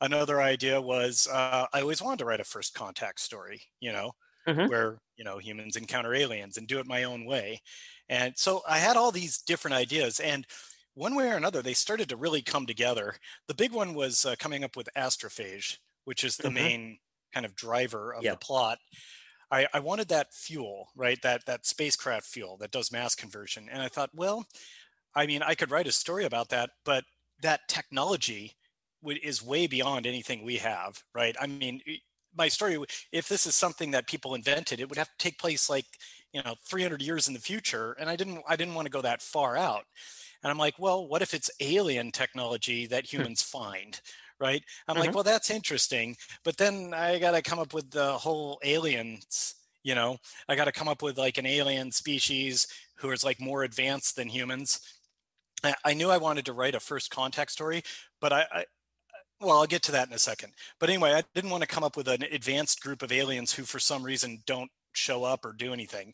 Another 0.00 0.40
idea 0.40 0.80
was 0.80 1.26
uh, 1.26 1.66
I 1.72 1.80
always 1.82 2.00
wanted 2.00 2.18
to 2.20 2.24
write 2.24 2.40
a 2.40 2.44
first 2.44 2.74
contact 2.74 3.20
story, 3.20 3.62
you 3.80 3.92
know, 3.92 4.12
Mhm. 4.46 4.70
where 4.70 4.98
you 5.16 5.24
know 5.24 5.38
humans 5.38 5.76
encounter 5.76 6.14
aliens 6.14 6.56
and 6.56 6.66
do 6.66 6.78
it 6.78 6.86
my 6.86 7.04
own 7.04 7.26
way, 7.26 7.60
and 8.08 8.36
so 8.38 8.62
I 8.66 8.78
had 8.78 8.96
all 8.96 9.12
these 9.12 9.38
different 9.42 9.74
ideas, 9.74 10.18
and 10.20 10.46
one 10.94 11.14
way 11.14 11.28
or 11.30 11.36
another 11.36 11.60
they 11.62 11.74
started 11.74 12.08
to 12.10 12.16
really 12.16 12.42
come 12.42 12.66
together. 12.66 13.16
The 13.46 13.54
big 13.54 13.72
one 13.72 13.94
was 13.94 14.24
uh, 14.24 14.36
coming 14.38 14.64
up 14.64 14.76
with 14.76 14.88
astrophage, 14.96 15.78
which 16.04 16.24
is 16.24 16.38
the 16.38 16.48
Mhm. 16.48 16.70
main 16.70 16.98
kind 17.34 17.44
of 17.46 17.54
driver 17.54 18.12
of 18.14 18.28
the 18.28 18.36
plot. 18.38 18.78
I, 19.50 19.66
I 19.74 19.80
wanted 19.80 20.08
that 20.08 20.32
fuel, 20.34 20.88
right? 20.94 21.20
That 21.22 21.46
that 21.46 21.66
spacecraft 21.66 22.26
fuel 22.26 22.56
that 22.58 22.70
does 22.70 22.92
mass 22.92 23.14
conversion. 23.14 23.68
And 23.68 23.82
I 23.82 23.88
thought, 23.88 24.10
well, 24.14 24.46
I 25.14 25.26
mean, 25.26 25.42
I 25.42 25.54
could 25.54 25.70
write 25.70 25.86
a 25.86 25.92
story 25.92 26.24
about 26.24 26.48
that, 26.50 26.70
but 26.84 27.04
that 27.40 27.62
technology 27.68 28.56
is 29.06 29.42
way 29.42 29.66
beyond 29.66 30.06
anything 30.06 30.42
we 30.44 30.58
have, 30.58 31.02
right? 31.14 31.36
I 31.40 31.46
mean, 31.46 31.80
my 32.34 32.48
story, 32.48 32.78
if 33.12 33.28
this 33.28 33.46
is 33.46 33.56
something 33.56 33.90
that 33.90 34.06
people 34.06 34.34
invented, 34.34 34.80
it 34.80 34.88
would 34.88 34.98
have 34.98 35.08
to 35.08 35.16
take 35.18 35.38
place 35.38 35.68
like, 35.68 35.86
you 36.32 36.42
know, 36.42 36.54
300 36.64 37.02
years 37.02 37.26
in 37.26 37.34
the 37.34 37.40
future. 37.40 37.92
And 37.92 38.08
I 38.08 38.16
didn't, 38.16 38.42
I 38.46 38.56
didn't 38.56 38.74
want 38.74 38.86
to 38.86 38.90
go 38.92 39.02
that 39.02 39.22
far 39.22 39.56
out. 39.56 39.84
And 40.42 40.50
I'm 40.50 40.58
like, 40.58 40.78
well, 40.78 41.06
what 41.06 41.22
if 41.22 41.34
it's 41.34 41.50
alien 41.60 42.12
technology 42.12 42.86
that 42.86 43.12
humans 43.12 43.42
find? 43.42 44.00
Right. 44.38 44.64
I'm 44.88 44.96
like, 44.98 45.12
Mhm. 45.12 45.14
well, 45.14 45.24
that's 45.24 45.50
interesting. 45.50 46.16
But 46.44 46.56
then 46.56 46.94
I 46.94 47.18
got 47.18 47.32
to 47.32 47.42
come 47.42 47.58
up 47.58 47.74
with 47.74 47.90
the 47.90 48.16
whole 48.18 48.58
aliens, 48.64 49.54
you 49.82 49.94
know, 49.94 50.18
I 50.48 50.56
got 50.56 50.64
to 50.64 50.72
come 50.72 50.88
up 50.88 51.02
with 51.02 51.18
like 51.18 51.36
an 51.36 51.46
alien 51.46 51.92
species 51.92 52.66
who 52.96 53.10
is 53.10 53.22
like 53.24 53.40
more 53.40 53.64
advanced 53.64 54.16
than 54.16 54.28
humans. 54.28 54.80
I, 55.62 55.74
I 55.84 55.94
knew 55.94 56.10
I 56.10 56.18
wanted 56.18 56.46
to 56.46 56.52
write 56.52 56.74
a 56.74 56.80
first 56.80 57.10
contact 57.10 57.50
story, 57.52 57.82
but 58.20 58.32
I, 58.32 58.46
I, 58.52 58.64
well, 59.40 59.58
I'll 59.58 59.66
get 59.66 59.82
to 59.84 59.92
that 59.92 60.08
in 60.08 60.14
a 60.14 60.18
second. 60.18 60.54
But 60.78 60.90
anyway, 60.90 61.12
I 61.12 61.22
didn't 61.34 61.50
want 61.50 61.62
to 61.62 61.68
come 61.68 61.84
up 61.84 61.96
with 61.96 62.08
an 62.08 62.22
advanced 62.24 62.80
group 62.82 63.02
of 63.02 63.12
aliens 63.12 63.52
who, 63.52 63.64
for 63.64 63.78
some 63.78 64.02
reason, 64.02 64.42
don't 64.46 64.70
show 64.94 65.24
up 65.24 65.44
or 65.44 65.52
do 65.52 65.72
anything. 65.72 66.12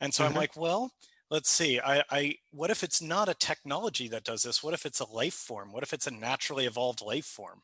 And 0.00 0.14
so 0.14 0.24
Mhm. 0.24 0.26
I'm 0.26 0.34
like, 0.34 0.56
well, 0.56 0.92
let's 1.30 1.50
see. 1.50 1.80
I, 1.80 2.04
I, 2.10 2.36
what 2.52 2.70
if 2.70 2.84
it's 2.84 3.02
not 3.02 3.28
a 3.28 3.34
technology 3.34 4.08
that 4.08 4.24
does 4.24 4.42
this? 4.42 4.62
What 4.62 4.74
if 4.74 4.86
it's 4.86 5.00
a 5.00 5.10
life 5.10 5.34
form? 5.34 5.72
What 5.72 5.82
if 5.84 5.92
it's 5.92 6.06
a 6.06 6.12
naturally 6.12 6.66
evolved 6.66 7.02
life 7.02 7.26
form? 7.26 7.62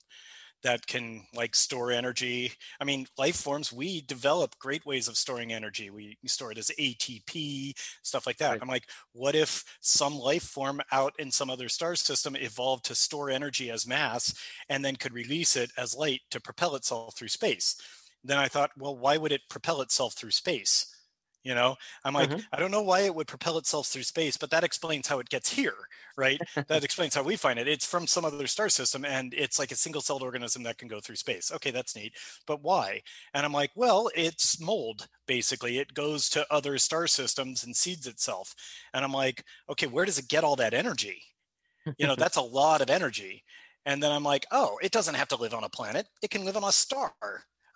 That 0.62 0.86
can 0.86 1.24
like 1.34 1.54
store 1.54 1.92
energy. 1.92 2.52
I 2.80 2.84
mean, 2.84 3.06
life 3.16 3.36
forms, 3.36 3.72
we 3.72 4.00
develop 4.00 4.58
great 4.58 4.84
ways 4.84 5.06
of 5.06 5.16
storing 5.16 5.52
energy. 5.52 5.90
We 5.90 6.16
store 6.26 6.50
it 6.50 6.58
as 6.58 6.70
ATP, 6.78 7.78
stuff 8.02 8.26
like 8.26 8.38
that. 8.38 8.50
Right. 8.50 8.58
I'm 8.62 8.68
like, 8.68 8.88
what 9.12 9.34
if 9.34 9.64
some 9.80 10.16
life 10.16 10.42
form 10.42 10.80
out 10.90 11.12
in 11.18 11.30
some 11.30 11.50
other 11.50 11.68
star 11.68 11.94
system 11.94 12.34
evolved 12.34 12.86
to 12.86 12.94
store 12.94 13.30
energy 13.30 13.70
as 13.70 13.86
mass 13.86 14.34
and 14.68 14.84
then 14.84 14.96
could 14.96 15.12
release 15.12 15.54
it 15.54 15.70
as 15.76 15.94
light 15.94 16.22
to 16.30 16.40
propel 16.40 16.74
itself 16.74 17.16
through 17.16 17.28
space? 17.28 17.76
Then 18.24 18.38
I 18.38 18.48
thought, 18.48 18.70
well, 18.76 18.96
why 18.96 19.18
would 19.18 19.32
it 19.32 19.42
propel 19.48 19.82
itself 19.82 20.14
through 20.14 20.32
space? 20.32 20.95
You 21.46 21.54
know, 21.54 21.76
I'm 22.04 22.14
like, 22.14 22.34
Mhm. 22.34 22.46
I 22.52 22.58
don't 22.58 22.72
know 22.72 22.82
why 22.82 23.00
it 23.02 23.14
would 23.14 23.28
propel 23.28 23.56
itself 23.56 23.86
through 23.86 24.02
space, 24.02 24.36
but 24.36 24.50
that 24.50 24.64
explains 24.64 25.06
how 25.06 25.20
it 25.20 25.28
gets 25.28 25.50
here, 25.50 25.76
right? 26.16 26.42
that 26.68 26.82
explains 26.82 27.14
how 27.14 27.22
we 27.22 27.36
find 27.36 27.56
it. 27.58 27.68
It's 27.68 27.86
from 27.86 28.08
some 28.08 28.24
other 28.24 28.48
star 28.48 28.68
system 28.68 29.04
and 29.04 29.32
it's 29.32 29.58
like 29.58 29.70
a 29.70 29.76
single 29.76 30.00
celled 30.02 30.22
organism 30.24 30.64
that 30.64 30.78
can 30.78 30.88
go 30.88 30.98
through 31.00 31.16
space. 31.16 31.52
Okay, 31.52 31.70
that's 31.70 31.94
neat. 31.94 32.16
But 32.46 32.62
why? 32.62 33.02
And 33.32 33.46
I'm 33.46 33.52
like, 33.52 33.70
well, 33.76 34.10
it's 34.16 34.60
mold, 34.60 35.06
basically. 35.26 35.78
It 35.78 35.94
goes 35.94 36.28
to 36.30 36.52
other 36.52 36.78
star 36.78 37.06
systems 37.06 37.62
and 37.62 37.76
seeds 37.76 38.08
itself. 38.08 38.54
And 38.92 39.04
I'm 39.04 39.12
like, 39.12 39.44
okay, 39.68 39.86
where 39.86 40.04
does 40.04 40.18
it 40.18 40.28
get 40.28 40.42
all 40.44 40.56
that 40.56 40.74
energy? 40.74 41.22
You 41.98 42.06
know, 42.06 42.16
that's 42.16 42.36
a 42.36 42.42
lot 42.42 42.80
of 42.82 42.90
energy. 42.90 43.44
And 43.86 44.02
then 44.02 44.12
I'm 44.12 44.24
like, 44.24 44.46
oh, 44.50 44.78
it 44.82 44.92
doesn't 44.92 45.14
have 45.14 45.28
to 45.28 45.36
live 45.36 45.54
on 45.54 45.64
a 45.64 45.68
planet. 45.70 46.08
It 46.22 46.30
can 46.30 46.44
live 46.44 46.56
on 46.56 46.64
a 46.64 46.72
star. 46.72 47.14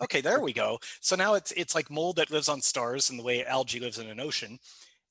Okay, 0.03 0.21
there 0.21 0.41
we 0.41 0.53
go. 0.53 0.79
So 1.01 1.15
now 1.17 1.35
it's 1.35 1.53
it's 1.53 1.75
like 1.75 1.91
mold 1.91 2.17
that 2.17 2.31
lives 2.31 2.49
on 2.49 2.61
stars 2.63 3.11
in 3.11 3.17
the 3.17 3.23
way 3.23 3.45
algae 3.45 3.81
lives 3.81 3.99
in 3.99 4.07
an 4.09 4.21
ocean 4.21 4.59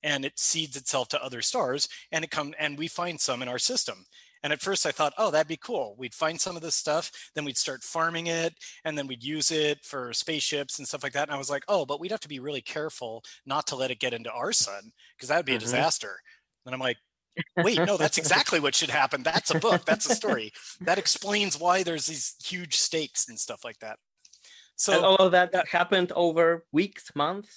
and 0.03 0.23
it 0.25 0.39
seeds 0.39 0.75
itself 0.77 1.09
to 1.09 1.23
other 1.23 1.41
stars 1.41 1.87
and 2.11 2.23
it 2.23 2.31
come 2.31 2.53
and 2.57 2.77
we 2.77 2.87
find 2.87 3.19
some 3.19 3.41
in 3.41 3.47
our 3.47 3.59
system. 3.59 4.05
And 4.41 4.53
at 4.53 4.61
first 4.61 4.85
i 4.85 4.91
thought 4.91 5.13
oh 5.17 5.29
that'd 5.31 5.47
be 5.47 5.57
cool. 5.57 5.95
We'd 5.99 6.13
find 6.15 6.39
some 6.41 6.55
of 6.55 6.61
this 6.63 6.75
stuff 6.75 7.11
then 7.35 7.45
we'd 7.45 7.57
start 7.57 7.83
farming 7.83 8.27
it 8.27 8.53
and 8.85 8.97
then 8.97 9.05
we'd 9.07 9.23
use 9.23 9.51
it 9.51 9.83
for 9.83 10.11
spaceships 10.13 10.79
and 10.79 10.87
stuff 10.87 11.03
like 11.03 11.13
that. 11.13 11.27
And 11.27 11.35
i 11.35 11.37
was 11.37 11.49
like 11.51 11.63
oh 11.67 11.85
but 11.85 11.99
we'd 11.99 12.11
have 12.11 12.19
to 12.21 12.27
be 12.29 12.39
really 12.39 12.61
careful 12.61 13.23
not 13.45 13.67
to 13.67 13.75
let 13.75 13.91
it 13.91 13.99
get 13.99 14.13
into 14.13 14.31
our 14.31 14.51
sun 14.53 14.91
because 15.15 15.29
that 15.29 15.37
would 15.37 15.45
be 15.45 15.53
a 15.55 15.57
Mhm. 15.57 15.61
disaster. 15.61 16.19
And 16.65 16.73
i'm 16.73 16.81
like 16.81 16.97
wait 17.57 17.77
no 17.85 17.95
that's 17.97 18.17
exactly 18.17 18.59
what 18.59 18.73
should 18.75 18.89
happen. 18.89 19.21
That's 19.23 19.51
a 19.51 19.59
book. 19.59 19.85
That's 19.85 20.09
a 20.09 20.15
story. 20.15 20.51
That 20.81 20.97
explains 20.97 21.59
why 21.59 21.83
there's 21.83 22.07
these 22.07 22.35
huge 22.43 22.77
stakes 22.77 23.29
and 23.29 23.39
stuff 23.39 23.63
like 23.63 23.77
that 23.79 23.97
so 24.79 24.93
and 24.93 25.03
all 25.09 25.21
of 25.27 25.31
that, 25.35 25.51
that 25.51 25.67
happened 25.67 26.09
over 26.25 26.45
weeks, 26.79 27.05
months. 27.23 27.51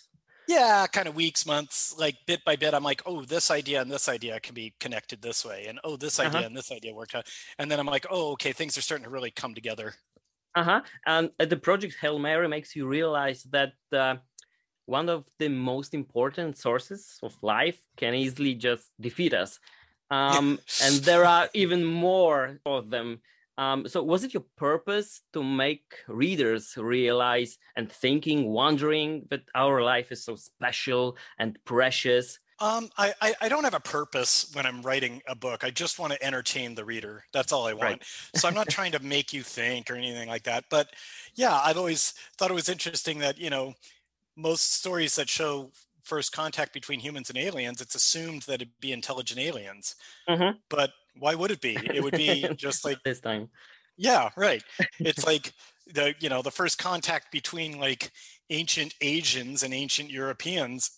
yeah 0.48 0.86
kind 0.96 1.06
of 1.08 1.14
weeks 1.14 1.42
months 1.46 1.76
like 2.04 2.16
bit 2.30 2.40
by 2.48 2.54
bit 2.62 2.74
i'm 2.76 2.82
like 2.92 3.02
oh 3.10 3.18
this 3.34 3.48
idea 3.60 3.78
and 3.82 3.90
this 3.96 4.08
idea 4.16 4.34
can 4.46 4.54
be 4.62 4.68
connected 4.84 5.18
this 5.22 5.40
way 5.48 5.60
and 5.68 5.76
oh 5.86 5.96
this 6.04 6.18
idea 6.18 6.38
Uh-huh. 6.40 6.46
and 6.48 6.56
this 6.60 6.70
idea 6.78 6.92
worked 7.00 7.14
out 7.18 7.26
and 7.58 7.66
then 7.70 7.78
i'm 7.80 7.86
like 7.96 8.06
oh 8.16 8.26
okay 8.34 8.52
things 8.52 8.76
are 8.76 8.82
starting 8.88 9.06
to 9.08 9.14
really 9.16 9.30
come 9.42 9.54
together 9.60 9.88
Uh 10.54 10.66
huh. 10.70 10.80
And 11.12 11.24
the 11.52 11.56
project 11.68 11.94
Hail 12.02 12.18
Mary 12.26 12.48
makes 12.56 12.70
you 12.76 12.84
realize 12.98 13.40
that 13.56 13.72
uh, 14.02 14.16
one 14.98 15.08
of 15.16 15.20
the 15.40 15.48
most 15.48 15.90
important 16.02 16.50
sources 16.66 17.00
of 17.26 17.32
life 17.56 17.78
can 18.00 18.12
easily 18.24 18.54
just 18.68 18.84
defeat 19.00 19.32
us. 19.32 19.50
Um, 20.18 20.46
and 20.84 20.94
there 21.08 21.24
are 21.34 21.46
even 21.62 21.80
more 22.08 22.42
of 22.66 22.82
them. 22.94 23.08
Um, 23.58 23.86
so, 23.86 24.02
was 24.02 24.24
it 24.24 24.32
your 24.34 24.44
purpose 24.56 25.22
to 25.34 25.42
make 25.44 26.00
readers 26.08 26.76
realize 26.76 27.58
and 27.76 27.90
thinking, 27.92 28.48
wondering 28.50 29.26
that 29.30 29.42
our 29.54 29.82
life 29.82 30.10
is 30.12 30.24
so 30.24 30.36
special 30.36 31.16
and 31.38 31.58
precious? 31.64 32.38
um, 32.58 32.90
I, 32.96 33.12
I 33.20 33.34
i 33.42 33.48
don't 33.48 33.64
have 33.64 33.74
a 33.74 33.80
purpose 33.80 34.50
when 34.54 34.66
i'm 34.66 34.82
writing 34.82 35.22
a 35.26 35.34
book 35.34 35.64
i 35.64 35.70
just 35.70 35.98
want 35.98 36.12
to 36.12 36.22
entertain 36.22 36.74
the 36.74 36.84
reader 36.84 37.24
that's 37.32 37.50
all 37.52 37.66
i 37.66 37.72
want 37.72 37.98
Right. 37.98 38.06
so 38.34 38.46
i'm 38.46 38.54
not 38.54 38.68
trying 38.68 38.92
to 38.92 39.00
make 39.02 39.32
you 39.32 39.42
think 39.42 39.90
or 39.90 39.94
anything 39.94 40.28
like 40.28 40.44
that 40.44 40.64
but 40.70 40.94
yeah 41.34 41.58
i've 41.64 41.78
always 41.78 42.12
thought 42.38 42.50
it 42.50 42.54
was 42.54 42.68
interesting 42.68 43.18
that 43.18 43.38
you 43.38 43.50
know 43.50 43.74
most 44.36 44.74
stories 44.74 45.16
that 45.16 45.28
show 45.30 45.72
first 46.02 46.32
contact 46.32 46.72
between 46.72 47.00
humans 47.00 47.30
and 47.30 47.38
aliens 47.38 47.80
it's 47.80 47.94
assumed 47.96 48.42
that 48.42 48.62
it'd 48.62 48.80
be 48.80 48.92
intelligent 48.92 49.40
aliens 49.40 49.96
Mhm. 50.28 50.62
but 50.70 50.92
why 51.18 51.34
would 51.34 51.50
it 51.50 51.60
be 51.60 51.76
it 51.76 52.02
would 52.02 52.16
be 52.16 52.48
just 52.56 52.84
like 52.84 52.98
this 53.04 53.20
time. 53.20 53.48
Yeah, 53.96 54.30
right. 54.36 54.62
It's 54.98 55.26
like 55.26 55.52
the 55.92 56.14
you 56.20 56.28
know 56.28 56.42
the 56.42 56.50
first 56.50 56.78
contact 56.78 57.30
between 57.32 57.78
like 57.78 58.10
ancient 58.50 58.94
Asians 59.00 59.62
and 59.62 59.74
ancient 59.74 60.10
Europeans 60.10 60.90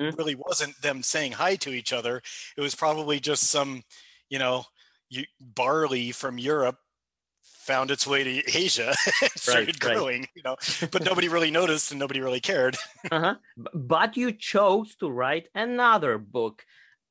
Mhm. 0.00 0.16
really 0.16 0.34
wasn't 0.34 0.80
them 0.80 1.02
saying 1.02 1.32
hi 1.32 1.56
to 1.56 1.70
each 1.70 1.92
other. 1.92 2.22
It 2.56 2.60
was 2.60 2.74
probably 2.74 3.20
just 3.20 3.44
some 3.50 3.82
you 4.30 4.38
know 4.38 4.64
you, 5.10 5.24
barley 5.40 6.10
from 6.12 6.38
Europe 6.38 6.78
found 7.42 7.90
its 7.90 8.06
way 8.06 8.24
to 8.24 8.58
Asia 8.58 8.94
started 9.36 9.82
right. 9.84 9.94
growing. 9.94 10.26
You 10.34 10.42
know, 10.44 10.56
but 10.90 11.04
nobody 11.04 11.28
really 11.28 11.50
noticed 11.50 11.90
and 11.90 12.00
nobody 12.00 12.20
really 12.20 12.40
cared. 12.40 12.76
uh-huh. 13.10 13.36
But 13.74 14.16
you 14.16 14.32
chose 14.32 14.96
to 14.96 15.10
write 15.10 15.48
another 15.54 16.18
book 16.18 16.64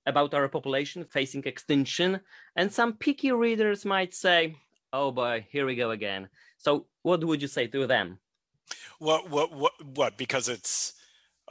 about 0.05 0.33
our 0.33 0.47
population 0.47 1.03
facing 1.03 1.43
extinction, 1.45 2.21
and 2.55 2.71
some 2.71 2.93
picky 2.93 3.31
readers 3.31 3.85
might 3.85 4.13
say, 4.13 4.55
"Oh 4.93 5.11
boy, 5.11 5.47
here 5.49 5.65
we 5.65 5.75
go 5.75 5.91
again." 5.91 6.29
So, 6.57 6.87
what 7.01 7.23
would 7.23 7.41
you 7.41 7.47
say 7.47 7.67
to 7.67 7.87
them? 7.87 8.19
What 8.99 9.29
what 9.29 9.51
what 9.51 9.73
what? 9.83 10.17
Because 10.17 10.47
it's 10.49 10.93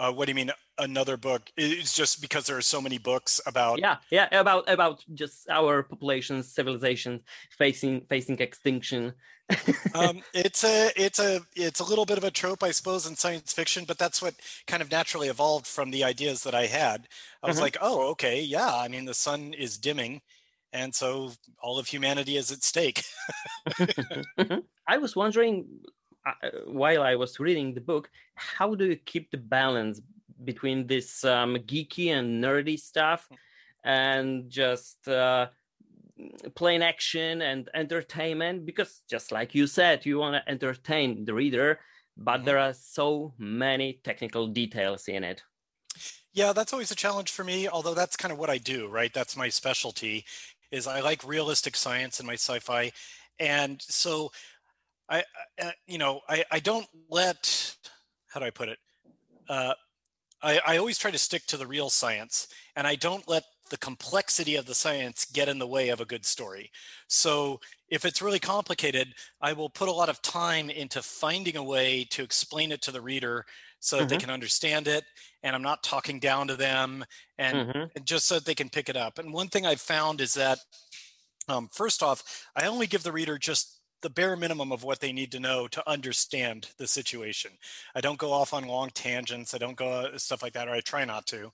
uh, 0.00 0.12
what 0.12 0.26
do 0.26 0.32
you 0.32 0.36
mean 0.36 0.52
another 0.78 1.16
book? 1.18 1.52
It's 1.56 1.94
just 1.94 2.22
because 2.22 2.46
there 2.46 2.58
are 2.58 2.62
so 2.62 2.82
many 2.82 2.98
books 2.98 3.40
about 3.46 3.82
Yeah, 3.82 3.98
yeah, 4.10 4.28
about 4.32 4.68
about 4.68 5.04
just 5.14 5.48
our 5.48 5.82
populations, 5.84 6.52
civilizations 6.52 7.22
facing 7.56 8.06
facing 8.06 8.38
extinction. 8.40 9.14
um, 9.94 10.22
it's 10.32 10.62
a 10.64 10.90
it's 10.96 11.18
a 11.18 11.40
it's 11.56 11.80
a 11.80 11.84
little 11.84 12.06
bit 12.06 12.18
of 12.18 12.24
a 12.24 12.30
trope, 12.30 12.62
I 12.62 12.70
suppose, 12.70 13.06
in 13.06 13.16
science 13.16 13.52
fiction, 13.52 13.84
but 13.84 13.98
that's 13.98 14.22
what 14.22 14.34
kind 14.66 14.82
of 14.82 14.90
naturally 14.90 15.28
evolved 15.28 15.66
from 15.66 15.90
the 15.90 16.04
ideas 16.04 16.44
that 16.44 16.54
I 16.54 16.66
had. 16.66 17.08
I 17.42 17.48
was 17.48 17.58
Mhm. 17.58 17.60
like, 17.60 17.76
oh, 17.80 18.08
okay, 18.12 18.40
yeah. 18.42 18.72
I 18.74 18.88
mean, 18.88 19.04
the 19.06 19.14
sun 19.14 19.52
is 19.54 19.78
dimming, 19.78 20.22
and 20.72 20.94
so 20.94 21.32
all 21.60 21.78
of 21.78 21.88
humanity 21.88 22.36
is 22.36 22.52
at 22.52 22.62
stake. 22.62 23.02
Mhm. 24.38 24.64
I 24.86 24.98
was 24.98 25.14
wondering 25.16 25.82
while 26.66 27.02
I 27.02 27.16
was 27.16 27.40
reading 27.40 27.74
the 27.74 27.80
book, 27.80 28.10
how 28.34 28.74
do 28.74 28.86
you 28.86 28.96
keep 28.96 29.30
the 29.30 29.38
balance 29.38 30.00
between 30.44 30.86
this 30.86 31.24
um, 31.24 31.56
geeky 31.56 32.08
and 32.08 32.42
nerdy 32.42 32.78
stuff 32.78 33.28
and 33.84 34.50
just 34.50 35.08
uh, 35.08 35.50
plain 36.54 36.82
action 36.82 37.42
and 37.42 37.68
entertainment? 37.74 38.66
Because 38.66 39.02
just 39.08 39.32
like 39.32 39.54
you 39.54 39.66
said, 39.66 40.06
you 40.06 40.18
want 40.18 40.34
to 40.42 40.50
entertain 40.50 41.24
the 41.24 41.34
reader, 41.34 41.80
but 42.16 42.44
Mhm. 42.44 42.44
there 42.44 42.58
are 42.58 42.74
so 42.74 43.34
many 43.38 44.00
technical 44.04 44.48
details 44.48 45.08
in 45.08 45.24
it. 45.24 45.42
Yeah, 46.32 46.52
that's 46.52 46.72
always 46.72 46.90
a 46.90 46.96
challenge 46.96 47.30
for 47.30 47.44
me, 47.44 47.68
although 47.68 47.94
that's 47.94 48.16
kind 48.16 48.32
of 48.32 48.38
what 48.38 48.50
I 48.50 48.58
do, 48.58 48.86
right? 48.88 49.12
That's 49.12 49.36
my 49.36 49.48
specialty 49.48 50.24
is 50.70 50.86
I 50.86 51.00
like 51.00 51.24
realistic 51.24 51.76
science 51.76 52.20
in 52.20 52.26
my 52.26 52.34
sci-fi. 52.34 52.92
And 53.38 53.82
so 53.82 54.30
I, 55.10 55.24
I 55.58 55.62
uh, 55.62 55.72
you 55.86 55.98
know, 55.98 56.22
I, 56.28 56.44
I 56.50 56.60
don't 56.60 56.86
let, 57.10 57.76
how 58.28 58.40
do 58.40 58.46
I 58.46 58.50
put 58.50 58.70
it? 58.70 58.78
Uh, 59.48 59.74
I, 60.42 60.60
I 60.66 60.76
always 60.78 60.98
try 60.98 61.10
to 61.10 61.18
stick 61.18 61.46
to 61.46 61.58
the 61.58 61.66
real 61.66 61.90
science 61.90 62.48
and 62.76 62.86
I 62.86 62.94
don't 62.96 63.28
let 63.28 63.44
the 63.70 63.78
complexity 63.78 64.56
of 64.56 64.66
the 64.66 64.74
science 64.74 65.24
get 65.26 65.48
in 65.48 65.58
the 65.58 65.66
way 65.66 65.90
of 65.90 66.00
a 66.00 66.06
good 66.06 66.24
story. 66.24 66.70
So 67.08 67.60
if 67.88 68.04
it's 68.04 68.22
really 68.22 68.40
complicated, 68.40 69.14
I 69.40 69.52
will 69.52 69.70
put 69.70 69.88
a 69.88 69.92
lot 69.92 70.08
of 70.08 70.22
time 70.22 70.70
into 70.70 71.02
finding 71.02 71.56
a 71.56 71.62
way 71.64 72.04
to 72.10 72.22
explain 72.22 72.72
it 72.72 72.82
to 72.82 72.92
the 72.92 73.02
reader 73.02 73.44
so 73.80 73.98
that 73.98 74.08
they 74.08 74.16
Mhm. 74.16 74.20
can 74.20 74.30
understand 74.30 74.88
it 74.88 75.04
and 75.42 75.54
I'm 75.54 75.62
not 75.62 75.82
talking 75.82 76.20
down 76.20 76.48
to 76.48 76.56
them 76.56 77.04
and, 77.38 77.66
Mhm. 77.66 77.90
and 77.94 78.06
just 78.06 78.26
so 78.26 78.36
that 78.36 78.44
they 78.44 78.54
can 78.54 78.70
pick 78.70 78.88
it 78.88 78.96
up. 78.96 79.18
And 79.18 79.32
one 79.32 79.48
thing 79.48 79.66
I've 79.66 79.80
found 79.80 80.20
is 80.20 80.34
that 80.34 80.58
um, 81.48 81.68
first 81.72 82.02
off, 82.02 82.46
I 82.54 82.66
only 82.66 82.86
give 82.86 83.02
the 83.02 83.12
reader 83.12 83.38
just 83.38 83.79
the 84.02 84.10
bare 84.10 84.36
minimum 84.36 84.72
of 84.72 84.82
what 84.84 85.00
they 85.00 85.12
need 85.12 85.32
to 85.32 85.40
know 85.40 85.68
to 85.68 85.88
understand 85.88 86.68
the 86.78 86.86
situation. 86.86 87.52
I 87.94 88.00
don't 88.00 88.18
go 88.18 88.32
off 88.32 88.54
on 88.54 88.66
long 88.66 88.90
tangents. 88.90 89.54
I 89.54 89.58
don't 89.58 89.76
go 89.76 89.88
uh, 89.90 90.18
stuff 90.18 90.42
like 90.42 90.54
that, 90.54 90.68
or 90.68 90.72
I 90.72 90.80
try 90.80 91.04
not 91.04 91.26
to. 91.28 91.52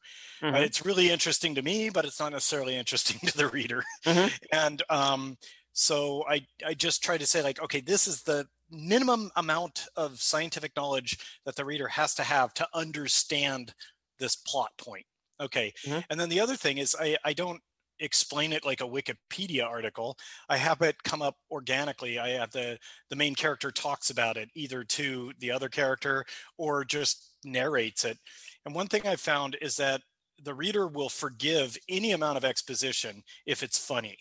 Uh, 0.53 0.59
Mhm. 0.59 0.61
it's 0.61 0.85
really 0.85 1.11
interesting 1.11 1.55
to 1.55 1.63
me, 1.63 1.91
but 1.91 2.05
it's 2.05 2.21
not 2.21 2.33
necessarily 2.33 2.77
interesting 2.77 3.19
to 3.29 3.37
the 3.37 3.49
reader. 3.49 3.85
Mhm. 4.05 4.33
And 4.53 4.83
um, 4.91 5.37
so 5.73 6.25
I, 6.29 6.47
I 6.65 6.75
just 6.75 7.03
try 7.03 7.19
to 7.19 7.27
say 7.27 7.43
like, 7.43 7.61
okay, 7.61 7.81
this 7.81 8.07
is 8.07 8.23
the 8.23 8.47
minimum 8.71 9.31
amount 9.37 9.87
of 9.97 10.21
scientific 10.21 10.75
knowledge 10.77 11.19
that 11.45 11.57
the 11.57 11.65
reader 11.65 11.89
has 11.89 12.15
to 12.17 12.23
have 12.25 12.53
to 12.55 12.69
understand 12.75 13.75
this 14.19 14.37
plot 14.37 14.71
point. 14.79 15.07
Okay. 15.41 15.73
Mhm. 15.85 16.05
And 16.11 16.19
then 16.19 16.29
the 16.31 16.41
other 16.41 16.57
thing 16.57 16.79
is 16.79 16.97
I, 16.99 17.17
I 17.25 17.33
don't 17.33 17.61
explain 18.01 18.53
it 18.53 18.65
like 18.65 18.81
a 18.81 18.85
Wikipedia 18.85 19.65
article. 19.65 20.17
I 20.49 20.57
have 20.57 20.83
it 20.83 21.03
come 21.03 21.23
up 21.23 21.37
organically. 21.51 22.19
I 22.19 22.31
have 22.31 22.51
the 22.53 22.79
the 23.11 23.17
main 23.17 23.35
character 23.35 23.71
talks 23.71 24.11
about 24.11 24.37
it 24.37 24.51
either 24.55 24.85
to 24.85 25.33
the 25.39 25.51
other 25.51 25.69
character 25.69 26.25
or 26.59 26.85
just 26.85 27.37
narrates 27.45 28.05
it. 28.05 28.19
And 28.65 28.75
one 28.75 28.89
thing 28.89 29.07
I've 29.07 29.21
found 29.21 29.57
is 29.61 29.77
that 29.77 30.03
the 30.43 30.55
reader 30.55 30.87
will 30.87 31.09
forgive 31.09 31.77
any 31.89 32.13
amount 32.13 32.37
of 32.37 32.45
exposition 32.45 33.23
if 33.47 33.63
it's 33.63 33.79
funny. 33.79 34.19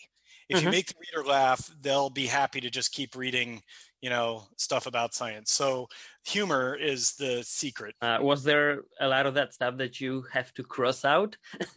If 0.48 0.62
you 0.62 0.68
Mhm. 0.68 0.68
make 0.68 0.86
the 0.86 0.94
reader 1.00 1.26
laugh, 1.28 1.70
they'll 1.80 2.10
be 2.10 2.26
happy 2.26 2.60
to 2.60 2.70
just 2.70 2.92
keep 2.92 3.16
reading, 3.16 3.62
you 4.00 4.10
know, 4.10 4.46
stuff 4.56 4.86
about 4.86 5.12
science. 5.12 5.50
So 5.50 5.88
humor 6.24 6.76
is 6.76 7.14
the 7.14 7.42
secret. 7.42 7.96
Uh, 8.00 8.18
was 8.20 8.44
there 8.44 8.82
a 9.00 9.08
lot 9.08 9.26
of 9.26 9.34
that 9.34 9.54
stuff 9.54 9.76
that 9.78 10.00
you 10.00 10.22
have 10.32 10.54
to 10.54 10.62
cross 10.62 11.04
out? 11.04 11.36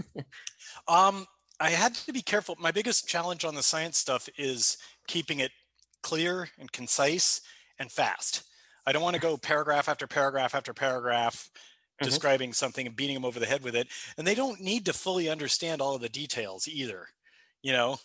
Um, 0.88 1.26
I 1.60 1.72
had 1.72 1.96
to 1.96 2.14
be 2.14 2.22
careful. 2.22 2.56
My 2.58 2.72
biggest 2.72 3.08
challenge 3.08 3.44
on 3.44 3.56
the 3.56 3.64
science 3.64 3.98
stuff 3.98 4.30
is 4.38 4.78
keeping 5.08 5.40
it 5.40 5.52
clear 6.04 6.50
and 6.58 6.72
concise 6.72 7.42
and 7.78 7.92
fast. 7.92 8.44
I 8.86 8.92
don't 8.94 9.04
want 9.04 9.16
to 9.16 9.22
go 9.22 9.38
paragraph 9.38 9.90
after 9.90 10.08
paragraph 10.08 10.56
after 10.56 10.74
paragraph 10.74 11.50
Mhm. 12.02 12.20
describing 12.20 12.54
something 12.54 12.88
and 12.88 12.96
beating 12.96 13.16
them 13.16 13.26
over 13.26 13.40
the 13.40 13.46
head 13.46 13.62
with 13.64 13.76
it. 13.76 13.90
And 14.18 14.26
they 14.26 14.36
don't 14.36 14.62
need 14.62 14.86
to 14.86 14.94
fully 14.94 15.28
understand 15.30 15.82
all 15.82 15.96
of 15.96 16.02
the 16.02 16.08
details 16.10 16.68
either. 16.68 17.10
You 17.62 17.74
know, 17.74 17.98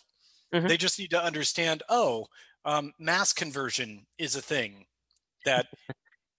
Mhm. 0.51 0.69
they 0.69 0.77
just 0.77 0.99
need 0.99 1.11
to 1.11 1.23
understand, 1.23 1.83
oh, 1.89 2.27
um, 2.65 2.93
mass 2.99 3.33
conversion 3.33 4.07
is 4.17 4.35
a 4.35 4.41
thing 4.41 4.87
that 5.45 5.67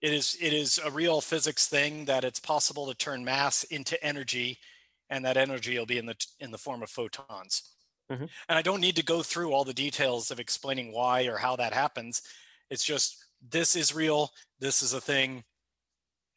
it 0.00 0.12
is 0.12 0.36
it 0.40 0.52
is 0.52 0.78
a 0.78 0.90
real 0.90 1.20
physics 1.20 1.66
thing 1.68 2.04
that 2.06 2.24
it's 2.24 2.40
possible 2.40 2.86
to 2.86 2.94
turn 2.94 3.24
mass 3.24 3.64
into 3.64 4.02
energy 4.04 4.60
and 5.10 5.24
that 5.24 5.36
energy 5.36 5.78
will 5.78 5.86
be 5.86 5.98
in 5.98 6.06
the 6.06 6.16
in 6.40 6.50
the 6.50 6.58
form 6.58 6.82
of 6.82 6.90
photons. 6.90 7.72
Mhm. 8.10 8.30
and 8.48 8.56
i 8.56 8.62
don't 8.62 8.80
need 8.80 8.94
to 8.94 9.02
go 9.02 9.20
through 9.24 9.52
all 9.52 9.64
the 9.64 9.74
details 9.74 10.30
of 10.30 10.38
explaining 10.38 10.92
why 10.92 11.24
or 11.26 11.38
how 11.38 11.56
that 11.56 11.72
happens. 11.72 12.22
It's 12.70 12.84
just 12.84 13.16
this 13.42 13.74
is 13.74 13.94
real 13.94 14.30
this 14.60 14.80
is 14.82 14.92
a 14.92 15.00
thing. 15.00 15.44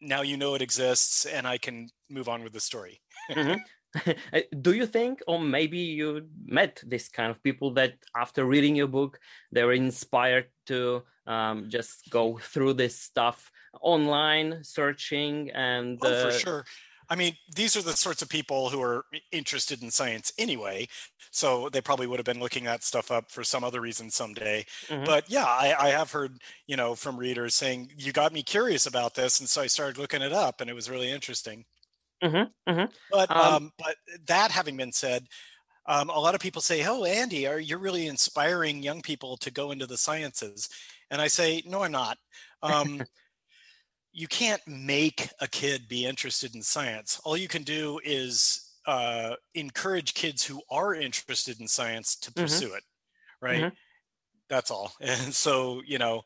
Now 0.02 0.22
you 0.22 0.36
know 0.38 0.56
it 0.56 0.62
exists 0.64 1.26
and 1.26 1.48
i 1.48 1.58
can 1.60 1.90
move 2.10 2.28
on 2.28 2.44
with 2.44 2.54
the 2.54 2.60
story. 2.60 3.02
Mhm. 3.30 3.60
Uh, 4.34 4.42
Do 4.62 4.74
you 4.74 4.86
think, 4.86 5.22
or 5.28 5.40
maybe 5.40 5.80
you 5.80 6.28
met 6.46 6.84
this 6.86 7.10
kind 7.10 7.32
of 7.32 7.42
people 7.44 7.74
that 7.74 7.94
after 8.16 8.46
reading 8.46 8.76
your 8.76 8.88
book, 8.88 9.20
they 9.52 9.64
were 9.64 9.74
inspired 9.74 10.48
to 10.68 11.04
um, 11.26 11.70
just 11.70 12.10
go 12.10 12.38
through 12.38 12.74
this 12.74 13.00
stuff 13.00 13.52
online, 13.82 14.64
searching, 14.64 15.50
and 15.52 16.00
oh 16.04 16.08
uh, 16.08 16.24
for 16.26 16.32
sure 16.40 16.66
i 17.10 17.16
mean 17.16 17.36
these 17.56 17.76
are 17.76 17.82
the 17.82 17.94
sorts 17.98 18.22
of 18.22 18.30
people 18.30 18.70
who 18.70 18.82
are 18.82 19.06
interested 19.32 19.82
in 19.82 19.92
science 19.92 20.32
anyway 20.38 20.88
so 21.32 21.70
they 21.70 21.82
probably 21.82 22.08
would 22.08 22.20
have 22.20 22.26
been 22.26 22.40
looking 22.40 22.64
that 22.64 22.84
stuff 22.84 23.12
up 23.12 23.32
for 23.32 23.44
some 23.44 23.64
other 23.64 23.82
reason 23.82 24.10
someday 24.10 24.66
Mhm. 24.90 25.06
but 25.06 25.30
yeah 25.30 25.46
I, 25.46 25.88
I 25.88 25.90
have 25.90 26.12
heard 26.12 26.42
you 26.68 26.76
know 26.76 26.96
from 26.96 27.18
readers 27.18 27.56
saying 27.56 27.92
you 27.98 28.12
got 28.14 28.34
me 28.34 28.44
curious 28.44 28.86
about 28.86 29.16
this 29.16 29.40
and 29.40 29.50
so 29.50 29.62
i 29.62 29.68
started 29.68 29.98
looking 29.98 30.22
it 30.22 30.34
up 30.34 30.62
and 30.62 30.70
it 30.70 30.74
was 30.74 30.90
really 30.90 31.10
interesting 31.12 31.66
Mhm, 32.22 32.54
mhm. 32.68 32.94
but 33.10 33.30
Um, 33.30 33.40
um, 33.40 33.72
but 33.78 33.96
that 34.28 34.52
having 34.52 34.78
been 34.78 34.92
said 34.92 35.28
um, 35.88 36.10
a 36.10 36.20
lot 36.20 36.36
of 36.36 36.42
people 36.42 36.62
say 36.62 36.86
oh 36.86 37.06
andy 37.06 37.48
are 37.48 37.60
you're 37.60 37.80
really 37.80 38.08
inspiring 38.08 38.84
young 38.84 39.02
people 39.02 39.38
to 39.38 39.52
go 39.52 39.72
into 39.72 39.88
the 39.88 39.98
sciences 39.98 40.70
and 41.12 41.22
i 41.22 41.28
say 41.28 41.64
no 41.66 41.84
i'm 41.84 41.94
not 41.94 42.18
um, 42.64 43.06
you 44.12 44.28
can't 44.28 44.62
make 44.68 45.30
a 45.40 45.48
kid 45.48 45.88
be 45.88 46.06
interested 46.06 46.56
in 46.56 46.62
science 46.62 47.20
all 47.26 47.38
you 47.38 47.48
can 47.48 47.64
do 47.64 48.00
is 48.04 48.66
uh, 48.88 49.36
encourage 49.54 50.14
kids 50.14 50.44
who 50.46 50.62
are 50.72 50.96
interested 50.96 51.60
in 51.60 51.68
science 51.68 52.16
to 52.16 52.32
Mhm. 52.36 52.42
pursue 52.42 52.74
it 52.74 52.84
right 53.42 53.66
Mhm. 53.66 53.76
that's 54.50 54.72
all 54.72 54.94
and 55.02 55.34
so 55.34 55.82
you 55.86 55.98
know 56.00 56.24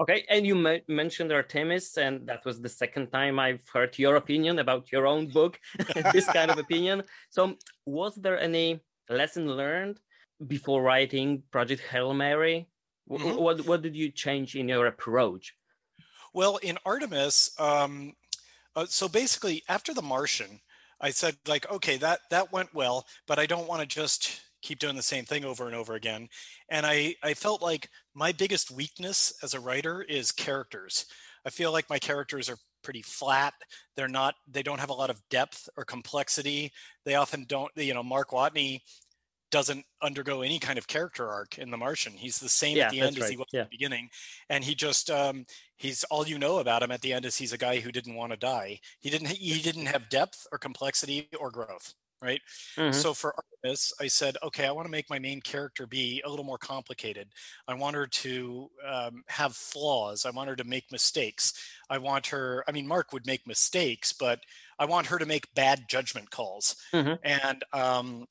Okay, 0.00 0.24
and 0.28 0.44
you 0.44 0.56
me- 0.56 0.82
mentioned 0.88 1.30
Artemis, 1.32 1.96
and 1.98 2.26
that 2.26 2.44
was 2.44 2.60
the 2.60 2.68
second 2.68 3.12
time 3.12 3.38
I've 3.38 3.62
heard 3.72 3.96
your 3.98 4.16
opinion 4.16 4.58
about 4.58 4.90
your 4.90 5.06
own 5.06 5.28
book, 5.32 5.60
this 6.12 6.28
kind 6.28 6.50
of 6.50 6.58
opinion. 6.58 7.04
So, 7.30 7.56
was 7.86 8.16
there 8.16 8.38
any 8.40 8.80
lesson 9.08 9.46
learned 9.46 10.00
before 10.46 10.82
writing 10.82 11.44
Project 11.52 11.82
Hail 11.82 12.12
Mary? 12.12 12.68
Mhm. 13.08 13.38
What 13.38 13.60
what 13.66 13.82
did 13.82 13.94
you 13.94 14.10
change 14.10 14.56
in 14.56 14.68
your 14.68 14.86
approach? 14.86 15.54
Well, 16.34 16.56
in 16.56 16.78
Artemis, 16.84 17.52
um, 17.60 18.12
uh, 18.74 18.86
so 18.88 19.08
basically 19.08 19.62
after 19.68 19.94
The 19.94 20.02
Martian, 20.02 20.60
I 21.00 21.10
said 21.10 21.36
like, 21.46 21.70
okay, 21.70 21.96
that 21.98 22.20
that 22.30 22.52
went 22.52 22.74
well, 22.74 23.06
but 23.28 23.38
I 23.38 23.46
don't 23.46 23.68
want 23.68 23.80
to 23.82 23.86
just 23.86 24.40
keep 24.60 24.80
doing 24.80 24.96
the 24.96 25.02
same 25.02 25.24
thing 25.24 25.44
over 25.44 25.66
and 25.66 25.76
over 25.76 25.94
again. 25.94 26.28
And 26.68 26.84
I 26.84 27.14
I 27.22 27.34
felt 27.34 27.62
like 27.62 27.88
my 28.14 28.32
biggest 28.32 28.72
weakness 28.72 29.32
as 29.44 29.54
a 29.54 29.60
writer 29.60 30.02
is 30.02 30.32
characters. 30.32 31.06
I 31.46 31.50
feel 31.50 31.70
like 31.70 31.88
my 31.88 31.98
characters 31.98 32.48
are 32.50 32.56
pretty 32.82 33.02
flat. 33.02 33.54
They're 33.96 34.08
not. 34.08 34.34
They 34.50 34.62
don't 34.62 34.80
have 34.80 34.90
a 34.90 34.94
lot 34.94 35.10
of 35.10 35.22
depth 35.30 35.68
or 35.76 35.84
complexity. 35.84 36.72
They 37.04 37.14
often 37.14 37.44
don't. 37.48 37.70
You 37.76 37.94
know, 37.94 38.02
Mark 38.02 38.30
Watney 38.30 38.80
doesn't 39.54 39.86
undergo 40.02 40.42
any 40.42 40.58
kind 40.58 40.78
of 40.78 40.88
character 40.88 41.28
arc 41.28 41.58
in 41.58 41.70
The 41.70 41.76
Martian. 41.76 42.14
He's 42.14 42.40
the 42.40 42.48
same 42.48 42.76
Yeah, 42.76 42.86
at 42.86 42.90
the 42.90 43.00
end 43.00 43.16
as 43.18 43.28
he 43.28 43.36
was 43.36 43.46
Yeah. 43.52 43.60
at 43.60 43.70
the 43.70 43.76
beginning, 43.76 44.10
and 44.48 44.64
he 44.64 44.74
just 44.74 45.10
um, 45.10 45.46
he's 45.76 46.02
all 46.10 46.26
you 46.26 46.38
know 46.40 46.58
about 46.58 46.82
him 46.82 46.90
at 46.90 47.02
the 47.02 47.12
end 47.12 47.24
is 47.24 47.36
he's 47.36 47.52
a 47.52 47.58
guy 47.58 47.78
who 47.78 47.92
didn't 47.92 48.16
want 48.16 48.32
to 48.32 48.36
die. 48.36 48.80
He 48.98 49.10
didn't 49.10 49.28
he 49.28 49.62
didn't 49.62 49.86
have 49.86 50.08
depth 50.08 50.44
or 50.50 50.58
complexity 50.58 51.28
or 51.38 51.52
growth, 51.52 51.94
right? 52.20 52.40
Mhm. 52.76 52.92
So 52.92 53.14
for 53.14 53.32
Artemis, 53.36 53.92
I 54.00 54.08
said, 54.08 54.36
okay, 54.42 54.66
I 54.66 54.72
want 54.72 54.86
to 54.86 54.90
make 54.90 55.08
my 55.08 55.20
main 55.20 55.40
character 55.40 55.86
be 55.86 56.20
a 56.24 56.28
little 56.28 56.44
more 56.44 56.58
complicated. 56.58 57.28
I 57.68 57.74
want 57.74 57.94
her 57.94 58.08
to 58.08 58.70
um, 58.84 59.22
have 59.28 59.54
flaws. 59.54 60.26
I 60.26 60.30
want 60.30 60.48
her 60.48 60.56
to 60.56 60.64
make 60.64 60.90
mistakes. 60.90 61.52
I 61.88 61.98
want 61.98 62.26
her. 62.26 62.64
I 62.66 62.72
mean, 62.72 62.88
Mark 62.88 63.12
would 63.12 63.24
make 63.26 63.46
mistakes, 63.46 64.12
but 64.12 64.40
I 64.80 64.86
want 64.86 65.06
her 65.06 65.18
to 65.20 65.26
make 65.26 65.54
bad 65.54 65.84
judgment 65.88 66.30
calls, 66.30 66.74
Mhm. 66.92 67.18
and 67.22 67.62
um, 67.72 68.26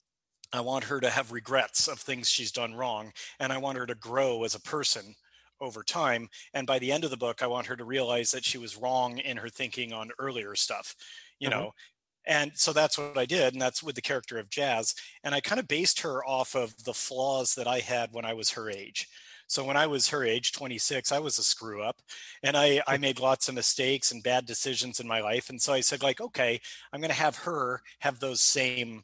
I 0.53 0.61
want 0.61 0.85
her 0.85 0.99
to 1.01 1.09
have 1.09 1.31
regrets 1.31 1.87
of 1.87 1.99
things 1.99 2.29
she's 2.29 2.51
done 2.51 2.75
wrong, 2.75 3.11
and 3.39 3.51
I 3.51 3.57
want 3.57 3.77
her 3.77 3.85
to 3.87 3.95
grow 3.95 4.43
as 4.43 4.55
a 4.55 4.61
person 4.61 5.15
over 5.59 5.83
time. 5.83 6.29
And 6.53 6.67
by 6.67 6.79
the 6.79 6.91
end 6.91 7.03
of 7.03 7.11
the 7.11 7.17
book, 7.17 7.41
I 7.41 7.47
want 7.47 7.67
her 7.67 7.75
to 7.75 7.85
realize 7.85 8.31
that 8.31 8.45
she 8.45 8.57
was 8.57 8.75
wrong 8.77 9.17
in 9.17 9.37
her 9.37 9.49
thinking 9.49 9.93
on 9.93 10.11
earlier 10.19 10.55
stuff, 10.55 10.95
you 11.39 11.49
Mhm. 11.49 11.49
know. 11.49 11.71
And 12.25 12.57
so 12.57 12.71
that's 12.73 12.97
what 12.97 13.17
I 13.17 13.25
did, 13.25 13.53
and 13.53 13.61
that's 13.61 13.83
with 13.83 13.95
the 13.95 14.01
character 14.01 14.39
of 14.39 14.49
Jazz. 14.49 14.95
And 15.23 15.35
I 15.35 15.41
kind 15.41 15.59
of 15.59 15.67
based 15.67 15.99
her 16.01 16.23
off 16.25 16.55
of 16.55 16.83
the 16.85 16.93
flaws 16.93 17.55
that 17.55 17.67
I 17.67 17.79
had 17.79 18.13
when 18.13 18.25
I 18.25 18.33
was 18.33 18.51
her 18.51 18.69
age. 18.69 19.07
So 19.47 19.63
when 19.65 19.75
I 19.77 19.87
was 19.87 20.07
her 20.07 20.23
age, 20.23 20.51
26, 20.53 21.11
I 21.11 21.19
was 21.19 21.37
a 21.37 21.43
screw 21.43 21.83
up, 21.83 22.01
and 22.41 22.55
I 22.57 22.81
I 22.87 22.97
made 22.97 23.19
lots 23.19 23.49
of 23.49 23.55
mistakes 23.55 24.11
and 24.11 24.23
bad 24.23 24.45
decisions 24.45 24.99
in 25.01 25.07
my 25.07 25.19
life. 25.19 25.49
And 25.49 25.61
so 25.61 25.73
I 25.73 25.81
said, 25.81 26.01
like, 26.01 26.21
okay, 26.21 26.61
I'm 26.93 27.01
going 27.01 27.09
to 27.09 27.15
have 27.15 27.37
her 27.37 27.81
have 27.99 28.19
those 28.19 28.41
same 28.41 29.03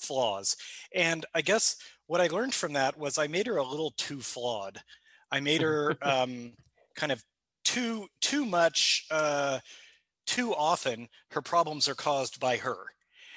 flaws. 0.00 0.56
And 0.94 1.26
I 1.34 1.42
guess 1.42 1.76
what 2.06 2.20
I 2.20 2.26
learned 2.26 2.54
from 2.54 2.72
that 2.74 2.98
was 2.98 3.18
I 3.18 3.26
made 3.26 3.46
her 3.46 3.56
a 3.56 3.68
little 3.68 3.92
too 3.96 4.20
flawed. 4.20 4.80
I 5.30 5.40
made 5.40 5.62
her 5.62 5.96
um, 6.02 6.52
kind 6.96 7.12
of 7.12 7.22
too 7.64 8.06
too 8.20 8.44
much 8.44 9.06
uh, 9.10 9.58
too 10.26 10.54
often 10.54 11.08
her 11.30 11.42
problems 11.42 11.88
are 11.88 11.94
caused 11.94 12.40
by 12.40 12.56
her 12.56 12.76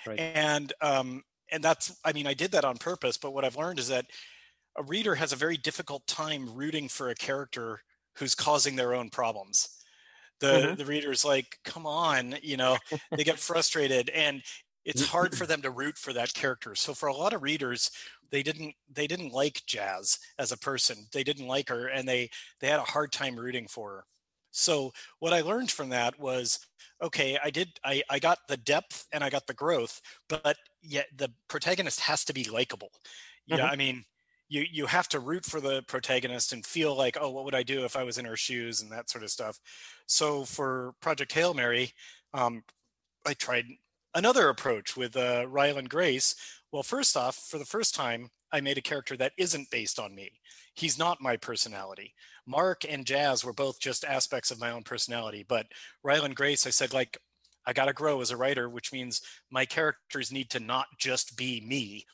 right. 0.08 0.20
and 0.20 0.74
um, 0.82 1.24
and 1.52 1.64
that's 1.64 2.00
i 2.06 2.14
mean 2.14 2.28
i 2.28 2.34
did 2.34 2.52
that 2.52 2.66
on 2.66 2.78
purpose 2.78 3.18
but 3.18 3.34
what 3.34 3.46
i've 3.46 3.58
learned 3.58 3.80
is 3.80 3.88
that 3.88 4.06
a 4.78 4.84
reader 4.84 5.16
has 5.16 5.34
a 5.34 5.38
very 5.38 5.58
difficult 5.58 6.06
time 6.08 6.54
rooting 6.54 6.88
for 6.88 7.10
a 7.10 7.16
character 7.16 7.82
who's 8.18 8.36
causing 8.36 8.76
their 8.76 8.94
own 8.94 9.10
problems 9.10 9.70
the 10.40 10.48
mm-hmm. 10.48 10.76
the 10.76 10.86
reader's 10.86 11.24
like 11.24 11.58
come 11.64 11.86
on 11.86 12.36
you 12.42 12.58
know 12.58 12.78
they 13.16 13.24
get 13.24 13.40
frustrated 13.40 14.10
and 14.10 14.42
it's 14.86 15.08
hard 15.08 15.36
for 15.36 15.46
them 15.46 15.62
to 15.62 15.72
root 15.72 15.98
for 15.98 16.14
that 16.14 16.34
character. 16.34 16.76
So 16.76 16.94
for 16.94 17.08
a 17.08 17.16
lot 17.16 17.34
of 17.34 17.44
readers 17.44 17.92
they 18.34 18.42
didn't 18.42 18.74
they 18.92 19.06
didn't 19.06 19.32
like 19.32 19.62
jazz 19.68 20.18
as 20.40 20.52
a 20.52 20.58
person. 20.58 21.06
They 21.14 21.24
didn't 21.24 21.48
like 21.48 21.70
her 21.70 21.88
and 21.88 22.08
they 22.08 22.32
they 22.60 22.68
had 22.68 22.80
a 22.80 22.84
hard 22.84 23.12
time 23.12 23.36
rooting 23.36 23.68
for 23.68 23.90
her. 23.92 24.06
So 24.52 24.92
what 25.20 25.34
i 25.34 25.42
learned 25.42 25.72
from 25.72 25.90
that 25.90 26.20
was 26.20 26.60
okay 27.02 27.38
i 27.44 27.50
did 27.50 27.70
i 27.86 28.02
i 28.10 28.20
got 28.20 28.40
the 28.48 28.58
depth 28.58 29.06
and 29.12 29.24
i 29.24 29.30
got 29.30 29.48
the 29.48 29.54
growth 29.54 30.02
but 30.30 30.58
yet 30.82 31.08
the 31.16 31.32
protagonist 31.48 32.00
has 32.02 32.26
to 32.26 32.34
be 32.34 32.44
likable. 32.46 32.90
Yeah 33.46 33.58
mm-hmm. 33.58 33.66
i 33.68 33.76
mean 33.76 34.04
you 34.50 34.66
you 34.72 34.86
have 34.88 35.08
to 35.10 35.20
root 35.20 35.46
for 35.46 35.62
the 35.62 35.84
protagonist 35.88 36.54
and 36.54 36.66
feel 36.66 36.96
like 36.96 37.18
oh 37.22 37.30
what 37.30 37.46
would 37.46 37.56
i 37.56 37.64
do 37.64 37.86
if 37.86 37.96
i 37.96 38.04
was 38.04 38.18
in 38.18 38.26
her 38.26 38.36
shoes? 38.36 38.82
and 38.82 38.92
that 38.92 39.10
sort 39.12 39.24
of 39.24 39.30
stuff. 39.30 39.60
So 40.08 40.44
for 40.44 40.94
project 41.02 41.34
hail 41.34 41.54
mary 41.54 41.94
um, 42.34 42.64
i 43.28 43.34
tried 43.34 43.66
another 44.16 44.50
approach 44.50 44.96
with 44.96 45.16
uh, 45.16 45.46
ryland 45.48 45.90
grace. 45.90 46.36
Well 46.72 46.84
first 46.84 47.16
off 47.18 47.36
for 47.50 47.58
the 47.58 47.66
first 47.66 47.96
time 47.96 48.30
i 48.52 48.62
made 48.62 48.78
a 48.78 48.82
character 48.82 49.18
that 49.18 49.34
isn't 49.38 49.72
based 49.72 50.00
on 50.00 50.16
me. 50.16 50.32
He's 50.76 50.98
not 50.98 51.22
my 51.22 51.38
personality. 51.38 52.14
Mark 52.46 52.84
and 52.88 53.06
jazz 53.06 53.46
were 53.46 53.54
both 53.54 53.80
just 53.80 54.04
aspects 54.04 54.52
of 54.52 54.60
my 54.60 54.72
own 54.72 54.84
personality 54.84 55.46
but 55.48 55.68
ryland 56.04 56.36
grace 56.36 56.68
i 56.68 56.70
said 56.70 56.94
like 56.94 57.18
i 57.66 57.74
got 57.74 57.86
to 57.86 57.94
grow 57.94 58.22
as 58.22 58.32
a 58.32 58.38
writer 58.38 58.70
which 58.70 58.92
means 58.92 59.22
my 59.52 59.66
characters 59.66 60.32
need 60.32 60.50
to 60.52 60.60
not 60.60 60.88
just 60.98 61.38
be 61.38 61.62
me. 61.66 62.06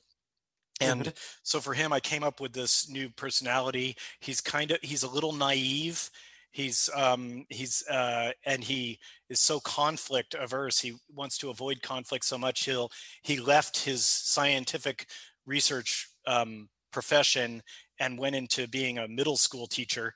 And 0.82 1.02
mm-hmm. 1.02 1.10
so 1.44 1.60
for 1.60 1.74
him 1.74 1.92
i 1.92 2.00
came 2.00 2.24
up 2.24 2.40
with 2.40 2.54
this 2.54 2.90
new 2.90 3.10
personality. 3.10 3.96
He's 4.20 4.42
kind 4.42 4.72
of 4.72 4.80
he's 4.82 5.04
a 5.04 5.10
little 5.10 5.34
naive 5.34 6.10
he's 6.52 6.90
um 6.96 7.46
he's 7.50 7.86
uh 7.88 8.32
and 8.46 8.64
he 8.64 8.98
is 9.30 9.40
so 9.40 9.60
conflict 9.60 10.36
averse 10.40 10.80
he 10.80 10.94
wants 11.14 11.38
to 11.38 11.50
avoid 11.50 11.82
conflict 11.82 12.26
so 12.26 12.38
much 12.38 12.66
he'll 12.66 12.90
he 13.24 13.40
left 13.40 13.84
his 13.84 14.06
scientific 14.06 15.08
research 15.46 16.10
um 16.28 16.68
profession 16.92 17.62
and 18.00 18.18
went 18.18 18.36
into 18.36 18.68
being 18.68 18.98
a 18.98 19.08
middle 19.08 19.38
school 19.38 19.68
teacher 19.68 20.14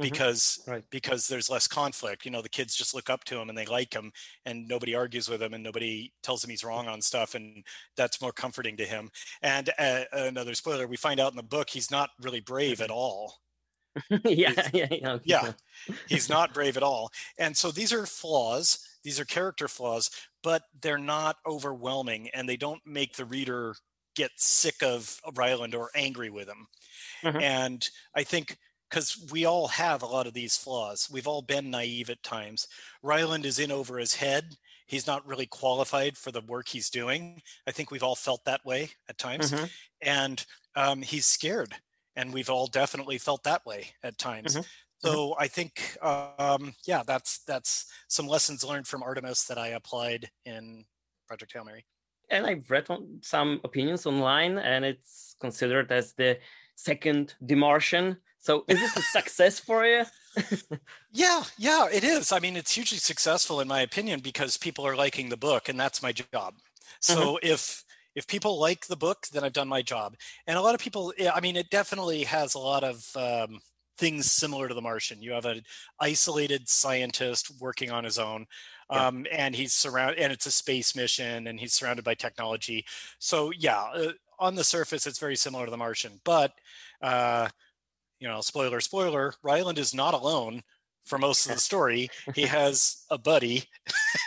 Mm-hmm. 0.00 0.10
because 0.10 0.58
mm-hmm. 0.62 0.70
right. 0.70 0.84
because 0.90 1.28
there's 1.28 1.50
less 1.50 1.66
conflict 1.66 2.24
you 2.24 2.30
know 2.30 2.40
the 2.40 2.48
kids 2.48 2.74
just 2.74 2.94
look 2.94 3.10
up 3.10 3.24
to 3.24 3.38
him 3.38 3.50
and 3.50 3.58
they 3.58 3.66
like 3.66 3.92
him 3.92 4.10
and 4.46 4.66
nobody 4.66 4.94
argues 4.94 5.28
with 5.28 5.42
him 5.42 5.52
and 5.52 5.62
nobody 5.62 6.10
tells 6.22 6.42
him 6.42 6.48
he's 6.48 6.64
wrong 6.64 6.88
on 6.88 7.02
stuff 7.02 7.34
and 7.34 7.62
that's 7.94 8.22
more 8.22 8.32
comforting 8.32 8.74
to 8.78 8.86
him 8.86 9.10
and 9.42 9.68
uh, 9.78 10.04
another 10.12 10.54
spoiler 10.54 10.86
we 10.86 10.96
find 10.96 11.20
out 11.20 11.30
in 11.30 11.36
the 11.36 11.42
book 11.42 11.68
he's 11.68 11.90
not 11.90 12.08
really 12.22 12.40
brave 12.40 12.80
at 12.80 12.90
all 12.90 13.34
yeah, 14.24 14.68
yeah, 14.72 14.88
yeah, 14.90 15.18
yeah. 15.24 15.52
He's 16.08 16.28
not 16.28 16.54
brave 16.54 16.76
at 16.76 16.82
all. 16.82 17.10
And 17.38 17.56
so 17.56 17.70
these 17.70 17.92
are 17.92 18.06
flaws. 18.06 18.78
These 19.04 19.18
are 19.18 19.24
character 19.24 19.68
flaws, 19.68 20.10
but 20.42 20.62
they're 20.80 20.98
not 20.98 21.36
overwhelming 21.46 22.28
and 22.34 22.48
they 22.48 22.56
don't 22.56 22.80
make 22.86 23.16
the 23.16 23.24
reader 23.24 23.74
get 24.14 24.30
sick 24.36 24.82
of 24.82 25.20
Ryland 25.34 25.74
or 25.74 25.90
angry 25.94 26.30
with 26.30 26.48
him. 26.48 26.66
Mm-hmm. 27.24 27.40
And 27.40 27.90
I 28.14 28.22
think 28.22 28.56
because 28.92 29.26
we 29.32 29.46
all 29.46 29.68
have 29.68 30.02
a 30.02 30.06
lot 30.06 30.26
of 30.26 30.34
these 30.34 30.54
flaws. 30.54 31.08
We've 31.10 31.26
all 31.26 31.40
been 31.40 31.70
naive 31.70 32.10
at 32.10 32.22
times. 32.22 32.68
Ryland 33.02 33.46
is 33.46 33.58
in 33.58 33.72
over 33.72 33.96
his 33.96 34.14
head. 34.14 34.56
He's 34.86 35.06
not 35.06 35.26
really 35.26 35.46
qualified 35.46 36.18
for 36.18 36.30
the 36.30 36.42
work 36.42 36.68
he's 36.68 36.90
doing. 36.90 37.40
I 37.66 37.70
think 37.70 37.90
we've 37.90 38.02
all 38.02 38.14
felt 38.14 38.44
that 38.44 38.62
way 38.66 38.90
at 39.08 39.16
times. 39.16 39.50
Mm-hmm. 39.50 39.64
And 40.02 40.44
um, 40.76 41.00
he's 41.00 41.24
scared. 41.24 41.74
And 42.16 42.32
we've 42.32 42.50
all 42.50 42.66
definitely 42.66 43.18
felt 43.18 43.44
that 43.44 43.64
way 43.64 43.88
at 44.02 44.18
times. 44.18 44.54
Mm-hmm. 44.54 44.62
So 44.98 45.10
mm-hmm. 45.10 45.42
I 45.42 45.48
think, 45.48 45.96
um, 46.02 46.74
yeah, 46.86 47.02
that's 47.06 47.38
that's 47.44 47.86
some 48.08 48.26
lessons 48.26 48.64
learned 48.64 48.86
from 48.86 49.02
Artemis 49.02 49.44
that 49.44 49.58
I 49.58 49.68
applied 49.68 50.30
in 50.44 50.84
Project 51.26 51.52
Hail 51.52 51.64
Mary. 51.64 51.84
And 52.30 52.46
I've 52.46 52.70
read 52.70 52.86
some 53.20 53.60
opinions 53.64 54.06
online, 54.06 54.58
and 54.58 54.84
it's 54.84 55.36
considered 55.40 55.90
as 55.92 56.14
the 56.14 56.38
second 56.76 57.34
The 57.40 57.56
Martian 57.56 58.16
so 58.42 58.64
is 58.66 58.82
it 58.82 58.96
a 58.96 59.02
success 59.02 59.60
for 59.60 59.86
you? 59.86 60.04
yeah, 61.12 61.44
yeah, 61.56 61.86
it 61.92 62.02
is. 62.02 62.32
I 62.32 62.40
mean, 62.40 62.56
it's 62.56 62.74
hugely 62.74 62.98
successful 62.98 63.60
in 63.60 63.68
my 63.68 63.82
opinion 63.82 64.18
because 64.18 64.56
people 64.56 64.84
are 64.84 64.96
liking 64.96 65.28
the 65.28 65.36
book, 65.36 65.68
and 65.68 65.78
that's 65.78 66.02
my 66.02 66.10
job. 66.10 66.54
So 66.98 67.36
mm-hmm. 67.36 67.46
if 67.46 67.84
if 68.14 68.26
people 68.26 68.60
like 68.60 68.86
the 68.86 68.96
book, 68.96 69.26
then 69.32 69.44
I've 69.44 69.52
done 69.52 69.68
my 69.68 69.82
job. 69.82 70.16
And 70.46 70.58
a 70.58 70.62
lot 70.62 70.74
of 70.74 70.80
people, 70.80 71.12
I 71.32 71.40
mean, 71.40 71.56
it 71.56 71.70
definitely 71.70 72.24
has 72.24 72.54
a 72.54 72.58
lot 72.58 72.84
of 72.84 73.04
um, 73.16 73.60
things 73.98 74.30
similar 74.30 74.68
to 74.68 74.74
The 74.74 74.82
Martian. 74.82 75.22
You 75.22 75.32
have 75.32 75.44
an 75.44 75.62
isolated 76.00 76.68
scientist 76.68 77.52
working 77.60 77.90
on 77.90 78.04
his 78.04 78.18
own, 78.18 78.46
um, 78.90 79.24
yeah. 79.24 79.46
and 79.46 79.54
he's 79.54 79.72
surrounded, 79.72 80.18
and 80.18 80.32
it's 80.32 80.46
a 80.46 80.50
space 80.50 80.96
mission, 80.96 81.46
and 81.46 81.58
he's 81.58 81.72
surrounded 81.72 82.04
by 82.04 82.14
technology. 82.14 82.84
So 83.18 83.52
yeah, 83.56 83.82
uh, 83.94 84.12
on 84.38 84.54
the 84.54 84.64
surface, 84.64 85.06
it's 85.06 85.18
very 85.18 85.36
similar 85.36 85.64
to 85.64 85.70
The 85.70 85.76
Martian, 85.76 86.20
but 86.24 86.52
uh, 87.00 87.48
you 88.18 88.28
know, 88.28 88.40
spoiler, 88.40 88.80
spoiler, 88.80 89.34
Ryland 89.42 89.78
is 89.78 89.94
not 89.94 90.14
alone 90.14 90.62
for 91.04 91.18
most 91.18 91.46
of 91.46 91.54
the 91.54 91.60
story. 91.60 92.08
he 92.34 92.42
has 92.46 93.04
a 93.10 93.18
buddy, 93.18 93.64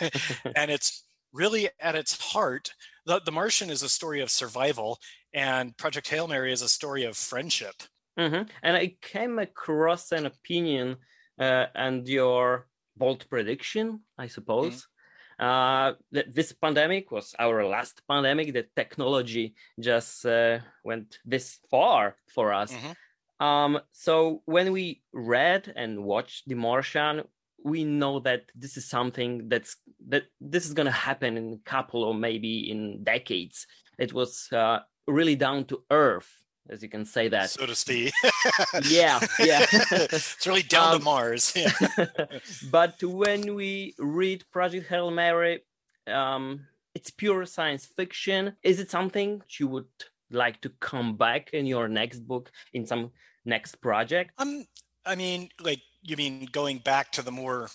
and 0.56 0.70
it's 0.70 1.04
really 1.32 1.68
at 1.80 1.94
its 1.94 2.20
heart. 2.20 2.72
The, 3.06 3.20
the 3.24 3.32
Martian 3.32 3.70
is 3.70 3.82
a 3.82 3.88
story 3.88 4.20
of 4.20 4.30
survival, 4.30 4.98
and 5.32 5.76
Project 5.76 6.08
Hail 6.08 6.26
Mary 6.26 6.52
is 6.52 6.62
a 6.62 6.68
story 6.68 7.04
of 7.04 7.16
friendship. 7.16 7.74
Mm-hmm. 8.18 8.48
And 8.62 8.76
I 8.76 8.96
came 9.00 9.38
across 9.38 10.12
an 10.12 10.26
opinion 10.26 10.96
uh, 11.38 11.66
and 11.74 12.08
your 12.08 12.66
bold 12.96 13.28
prediction, 13.30 14.00
I 14.18 14.26
suppose. 14.26 14.74
Mm-hmm. 14.74 14.92
Uh, 15.38 15.92
that 16.12 16.34
this 16.34 16.52
pandemic 16.52 17.10
was 17.10 17.34
our 17.38 17.64
last 17.66 18.00
pandemic. 18.08 18.54
That 18.54 18.74
technology 18.74 19.54
just 19.78 20.24
uh, 20.24 20.60
went 20.82 21.18
this 21.24 21.58
far 21.70 22.16
for 22.34 22.54
us. 22.54 22.72
Mm-hmm. 22.72 23.46
Um, 23.46 23.80
so 23.92 24.42
when 24.46 24.72
we 24.72 25.02
read 25.12 25.70
and 25.76 26.04
watched 26.04 26.48
The 26.48 26.54
Martian, 26.54 27.24
we 27.62 27.84
know 27.84 28.20
that 28.20 28.44
this 28.54 28.76
is 28.76 28.88
something 28.88 29.48
that's 29.48 29.76
that 30.08 30.24
this 30.40 30.66
is 30.66 30.74
going 30.74 30.86
to 30.86 30.92
happen 30.92 31.36
in 31.36 31.52
a 31.54 31.68
couple 31.68 32.04
or 32.04 32.14
maybe 32.14 32.70
in 32.70 33.02
decades. 33.02 33.66
It 33.98 34.12
was 34.12 34.48
uh, 34.52 34.80
really 35.06 35.36
down 35.36 35.64
to 35.66 35.82
earth, 35.90 36.30
as 36.68 36.82
you 36.82 36.88
can 36.88 37.04
say 37.04 37.28
that, 37.28 37.50
so 37.50 37.66
to 37.66 37.74
speak. 37.74 38.12
yeah, 38.88 39.20
yeah. 39.38 39.66
it's 39.72 40.46
really 40.46 40.62
down 40.62 40.94
um, 40.94 40.98
to 40.98 41.04
Mars. 41.04 41.52
Yeah. 41.56 41.72
but 42.70 43.02
when 43.02 43.54
we 43.54 43.94
read 43.98 44.44
Project 44.52 44.88
Hail 44.88 45.10
Mary, 45.10 45.60
um, 46.06 46.66
it's 46.94 47.10
pure 47.10 47.46
science 47.46 47.86
fiction. 47.96 48.56
Is 48.62 48.80
it 48.80 48.90
something 48.90 49.42
you 49.58 49.68
would 49.68 49.86
like 50.30 50.60
to 50.62 50.70
come 50.80 51.16
back 51.16 51.50
in 51.52 51.66
your 51.66 51.88
next 51.88 52.20
book 52.20 52.50
in 52.72 52.86
some 52.86 53.12
next 53.44 53.76
project? 53.80 54.32
Um, 54.38 54.66
I 55.04 55.14
mean, 55.14 55.48
like 55.60 55.80
you 56.06 56.16
mean 56.16 56.48
going 56.50 56.78
back 56.78 57.12
to 57.12 57.22
the 57.22 57.32
more 57.32 57.68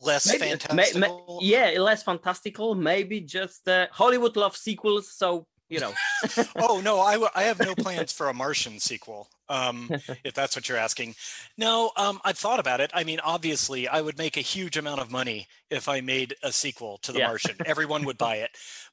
less 0.00 0.26
maybe, 0.26 0.50
fantastical? 0.50 1.00
May, 1.00 1.64
may, 1.64 1.72
yeah, 1.74 1.80
less 1.80 2.02
fantastical. 2.02 2.74
Maybe 2.74 3.20
just 3.20 3.68
uh, 3.68 3.86
Hollywood 3.90 4.36
love 4.36 4.56
sequels, 4.56 5.10
so 5.10 5.46
you 5.68 5.80
know. 5.80 5.92
oh 6.56 6.80
no, 6.82 7.00
I, 7.00 7.26
I 7.34 7.42
have 7.44 7.58
no 7.60 7.74
plans 7.78 8.12
for 8.12 8.28
a 8.28 8.34
Martian 8.34 8.78
sequel. 8.78 9.28
Um, 9.52 9.90
if 10.24 10.32
that's 10.34 10.56
what 10.56 10.68
you're 10.68 10.78
asking. 10.78 11.14
No, 11.58 11.92
um, 11.96 12.20
I've 12.24 12.38
thought 12.38 12.58
about 12.58 12.80
it. 12.80 12.90
I 12.94 13.04
mean, 13.04 13.20
obviously, 13.20 13.86
I 13.86 14.00
would 14.00 14.16
make 14.16 14.36
a 14.36 14.40
huge 14.40 14.76
amount 14.76 15.00
of 15.00 15.10
money 15.10 15.46
if 15.70 15.88
I 15.88 16.00
made 16.00 16.34
a 16.42 16.50
sequel 16.52 16.98
to 17.02 17.12
The 17.12 17.20
yeah. 17.20 17.26
Martian. 17.28 17.56
Everyone 17.66 18.04
would 18.06 18.16
buy 18.18 18.36
it, 18.36 18.50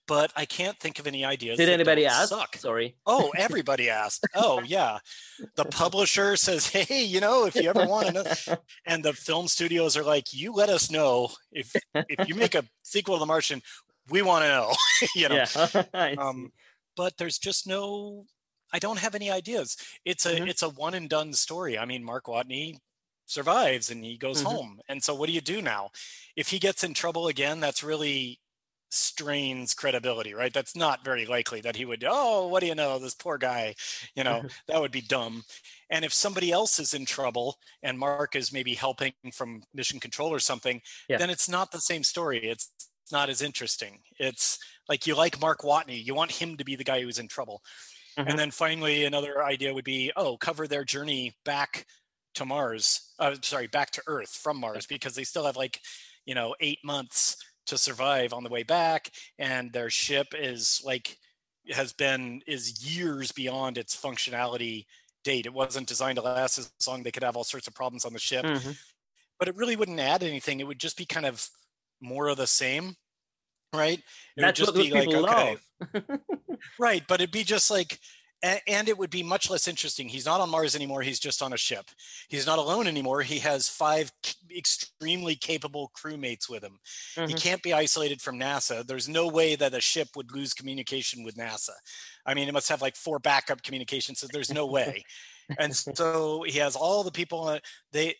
but 0.07 0.31
I 0.35 0.45
can't 0.45 0.77
think 0.77 0.99
of 0.99 1.07
any 1.07 1.23
ideas. 1.23 1.57
Did 1.57 1.69
anybody 1.69 2.05
ask? 2.05 2.29
Suck. 2.29 2.57
Sorry. 2.57 2.95
Oh, 3.05 3.31
everybody 3.37 3.89
asked. 3.89 4.27
Oh, 4.35 4.61
yeah. 4.65 4.99
The 5.55 5.65
publisher 5.65 6.35
says, 6.35 6.67
"Hey, 6.67 7.03
you 7.03 7.21
know, 7.21 7.45
if 7.45 7.55
you 7.55 7.69
ever 7.69 7.85
want 7.85 8.07
to 8.07 8.13
know," 8.13 8.57
and 8.85 9.03
the 9.03 9.13
film 9.13 9.47
studios 9.47 9.95
are 9.95 10.03
like, 10.03 10.33
"You 10.33 10.51
let 10.53 10.69
us 10.69 10.91
know 10.91 11.29
if 11.51 11.73
if 11.95 12.27
you 12.27 12.35
make 12.35 12.55
a 12.55 12.65
sequel 12.83 13.15
to 13.15 13.19
The 13.19 13.25
Martian, 13.25 13.61
we 14.09 14.21
want 14.21 14.43
to 14.43 14.49
know." 14.49 14.73
you 15.15 15.29
know. 15.29 15.45
Yeah. 15.55 16.15
um, 16.17 16.51
but 16.97 17.15
there's 17.17 17.37
just 17.37 17.65
no 17.65 18.25
I 18.73 18.79
don't 18.79 18.99
have 18.99 19.15
any 19.15 19.31
ideas. 19.31 19.77
It's 20.05 20.25
a 20.25 20.35
mm-hmm. 20.35 20.47
it's 20.47 20.61
a 20.61 20.69
one 20.69 20.93
and 20.93 21.09
done 21.09 21.33
story. 21.33 21.77
I 21.77 21.85
mean, 21.85 22.03
Mark 22.03 22.25
Watney 22.25 22.77
survives 23.25 23.91
and 23.91 24.03
he 24.03 24.17
goes 24.17 24.43
mm-hmm. 24.43 24.55
home. 24.55 24.79
And 24.89 25.03
so 25.03 25.13
what 25.13 25.27
do 25.27 25.33
you 25.33 25.41
do 25.41 25.61
now? 25.61 25.89
If 26.35 26.49
he 26.49 26.59
gets 26.59 26.83
in 26.83 26.93
trouble 26.93 27.27
again, 27.27 27.59
that's 27.59 27.83
really 27.83 28.39
strains 28.91 29.73
credibility, 29.73 30.33
right? 30.33 30.53
That's 30.53 30.75
not 30.75 31.05
very 31.05 31.25
likely 31.25 31.61
that 31.61 31.75
he 31.75 31.85
would, 31.85 32.03
oh, 32.07 32.47
what 32.47 32.61
do 32.61 32.67
you 32.67 32.75
know, 32.75 32.97
this 32.97 33.13
poor 33.13 33.37
guy, 33.37 33.75
you 34.15 34.23
know, 34.23 34.43
that 34.67 34.81
would 34.81 34.91
be 34.91 35.01
dumb. 35.01 35.43
And 35.89 36.03
if 36.03 36.13
somebody 36.13 36.51
else 36.51 36.79
is 36.79 36.93
in 36.93 37.05
trouble 37.05 37.57
and 37.83 37.99
Mark 37.99 38.35
is 38.35 38.51
maybe 38.51 38.73
helping 38.73 39.13
from 39.33 39.61
mission 39.73 39.99
control 39.99 40.33
or 40.33 40.39
something, 40.39 40.81
yeah. 41.07 41.17
then 41.17 41.29
it's 41.29 41.49
not 41.49 41.71
the 41.71 41.79
same 41.79 42.03
story. 42.03 42.39
It's 42.43 42.71
not 43.11 43.29
as 43.29 43.41
interesting. 43.41 43.99
It's 44.17 44.57
like 44.87 45.05
you 45.05 45.15
like 45.15 45.39
Mark 45.39 45.61
Watney, 45.61 46.03
you 46.03 46.15
want 46.15 46.31
him 46.31 46.57
to 46.57 46.65
be 46.65 46.75
the 46.75 46.83
guy 46.83 47.01
who's 47.01 47.19
in 47.19 47.27
trouble. 47.27 47.61
Mm-hmm. 48.19 48.29
And 48.29 48.39
then 48.39 48.51
finally, 48.51 49.05
another 49.05 49.43
idea 49.43 49.73
would 49.73 49.85
be, 49.85 50.11
oh, 50.17 50.35
cover 50.35 50.67
their 50.67 50.83
journey 50.83 51.35
back 51.45 51.85
to 52.35 52.45
Mars. 52.45 53.13
Uh, 53.17 53.35
sorry, 53.41 53.67
back 53.67 53.91
to 53.91 54.03
Earth 54.07 54.29
from 54.29 54.59
Mars 54.59 54.85
because 54.89 55.15
they 55.15 55.23
still 55.23 55.45
have 55.45 55.55
like, 55.55 55.79
you 56.25 56.35
know, 56.35 56.53
eight 56.59 56.79
months 56.83 57.37
to 57.67 57.77
survive 57.77 58.33
on 58.33 58.43
the 58.43 58.49
way 58.49 58.63
back, 58.63 59.11
and 59.37 59.71
their 59.71 59.89
ship 59.89 60.27
is 60.37 60.81
like 60.83 61.17
has 61.71 61.93
been 61.93 62.41
is 62.47 62.83
years 62.83 63.31
beyond 63.31 63.77
its 63.77 63.95
functionality 63.95 64.85
date. 65.23 65.45
It 65.45 65.53
wasn't 65.53 65.87
designed 65.87 66.17
to 66.17 66.23
last 66.23 66.57
as 66.57 66.71
long. 66.87 67.03
They 67.03 67.11
could 67.11 67.23
have 67.23 67.37
all 67.37 67.43
sorts 67.43 67.67
of 67.67 67.75
problems 67.75 68.05
on 68.05 68.13
the 68.13 68.19
ship, 68.19 68.43
mm-hmm. 68.43 68.71
but 69.37 69.47
it 69.47 69.55
really 69.55 69.75
wouldn't 69.75 69.99
add 69.99 70.23
anything. 70.23 70.59
It 70.59 70.67
would 70.67 70.79
just 70.79 70.97
be 70.97 71.05
kind 71.05 71.25
of 71.25 71.47
more 72.01 72.27
of 72.27 72.37
the 72.37 72.47
same, 72.47 72.95
right? 73.73 73.99
It 74.37 74.41
That's 74.41 74.59
what 74.61 74.75
those 74.75 74.83
people 74.83 74.99
like, 74.99 75.29
okay. 75.31 75.57
love. 75.95 76.19
right, 76.79 77.03
but 77.07 77.21
it'd 77.21 77.31
be 77.31 77.43
just 77.43 77.69
like 77.71 77.99
and 78.41 78.87
it 78.87 78.97
would 78.97 79.09
be 79.09 79.23
much 79.23 79.49
less 79.49 79.67
interesting. 79.67 80.07
He's 80.07 80.25
not 80.25 80.39
on 80.39 80.49
Mars 80.49 80.75
anymore. 80.75 81.01
He's 81.01 81.19
just 81.19 81.41
on 81.41 81.51
a 81.51 81.57
ship. 81.57 81.85
He's 82.29 82.45
not 82.45 82.57
alone 82.57 82.87
anymore. 82.87 83.21
He 83.21 83.39
has 83.39 83.67
five 83.67 84.11
extremely 84.55 85.35
capable 85.35 85.91
crewmates 85.95 86.49
with 86.49 86.63
him. 86.63 86.79
Mm-hmm. 87.15 87.27
He 87.27 87.33
can't 87.33 87.61
be 87.61 87.73
isolated 87.73 88.21
from 88.21 88.39
NASA. 88.39 88.85
There's 88.85 89.09
no 89.09 89.27
way 89.27 89.55
that 89.55 89.73
a 89.73 89.81
ship 89.81 90.09
would 90.15 90.33
lose 90.33 90.53
communication 90.53 91.23
with 91.23 91.35
NASA. 91.35 91.71
I 92.25 92.33
mean, 92.33 92.47
it 92.47 92.53
must 92.53 92.69
have 92.69 92.81
like 92.81 92.95
four 92.95 93.19
backup 93.19 93.61
communications. 93.61 94.19
So 94.19 94.27
there's 94.31 94.53
no 94.53 94.65
way. 94.65 95.03
and 95.57 95.75
so 95.95 96.43
he 96.47 96.59
has 96.59 96.77
all 96.77 97.03
the 97.03 97.11
people. 97.11 97.59
They 97.91 98.15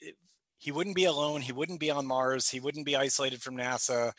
he 0.58 0.74
wouldn't 0.74 0.98
be 0.98 1.06
alone. 1.06 1.40
He 1.40 1.54
wouldn't 1.54 1.80
be 1.80 1.90
on 1.90 2.06
Mars. 2.06 2.50
He 2.50 2.60
wouldn't 2.60 2.86
be 2.86 2.98
isolated 2.98 3.42
from 3.42 3.56
NASA 3.56 4.12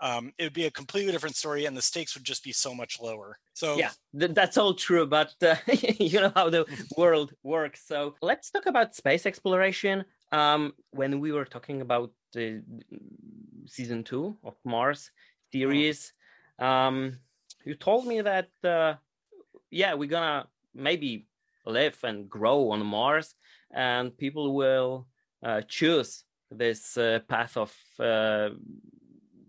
um, 0.00 0.32
it 0.38 0.44
would 0.44 0.52
be 0.52 0.66
a 0.66 0.70
completely 0.70 1.12
different 1.12 1.36
story 1.36 1.64
and 1.66 1.76
the 1.76 1.82
stakes 1.82 2.14
would 2.14 2.24
just 2.24 2.44
be 2.44 2.52
so 2.52 2.74
much 2.74 3.00
lower. 3.00 3.38
So 3.54 3.76
yeah 3.76 3.90
th- 4.18 4.32
that's 4.32 4.56
all 4.56 4.74
true 4.74 5.06
but 5.06 5.32
uh, 5.42 5.56
you 5.98 6.20
know 6.20 6.32
how 6.34 6.50
the 6.50 6.66
world 6.96 7.32
works. 7.42 7.86
So 7.86 8.14
let's 8.22 8.50
talk 8.50 8.66
about 8.66 8.94
space 8.94 9.26
exploration. 9.26 10.04
Um, 10.30 10.74
when 10.90 11.20
we 11.20 11.32
were 11.32 11.46
talking 11.46 11.80
about 11.80 12.12
the 12.32 12.62
season 13.66 14.04
two 14.04 14.36
of 14.44 14.54
mars 14.64 15.10
series 15.52 16.12
um, 16.58 17.18
you 17.64 17.74
told 17.74 18.06
me 18.06 18.20
that 18.20 18.48
uh, 18.64 18.94
yeah 19.70 19.94
we're 19.94 20.08
gonna 20.08 20.46
maybe 20.74 21.26
live 21.66 21.98
and 22.04 22.28
grow 22.28 22.70
on 22.70 22.84
mars 22.84 23.34
and 23.72 24.16
people 24.16 24.54
will 24.54 25.06
uh, 25.42 25.60
choose 25.68 26.24
this 26.50 26.96
uh, 26.96 27.20
path 27.28 27.56
of 27.56 27.74
uh, 28.00 28.50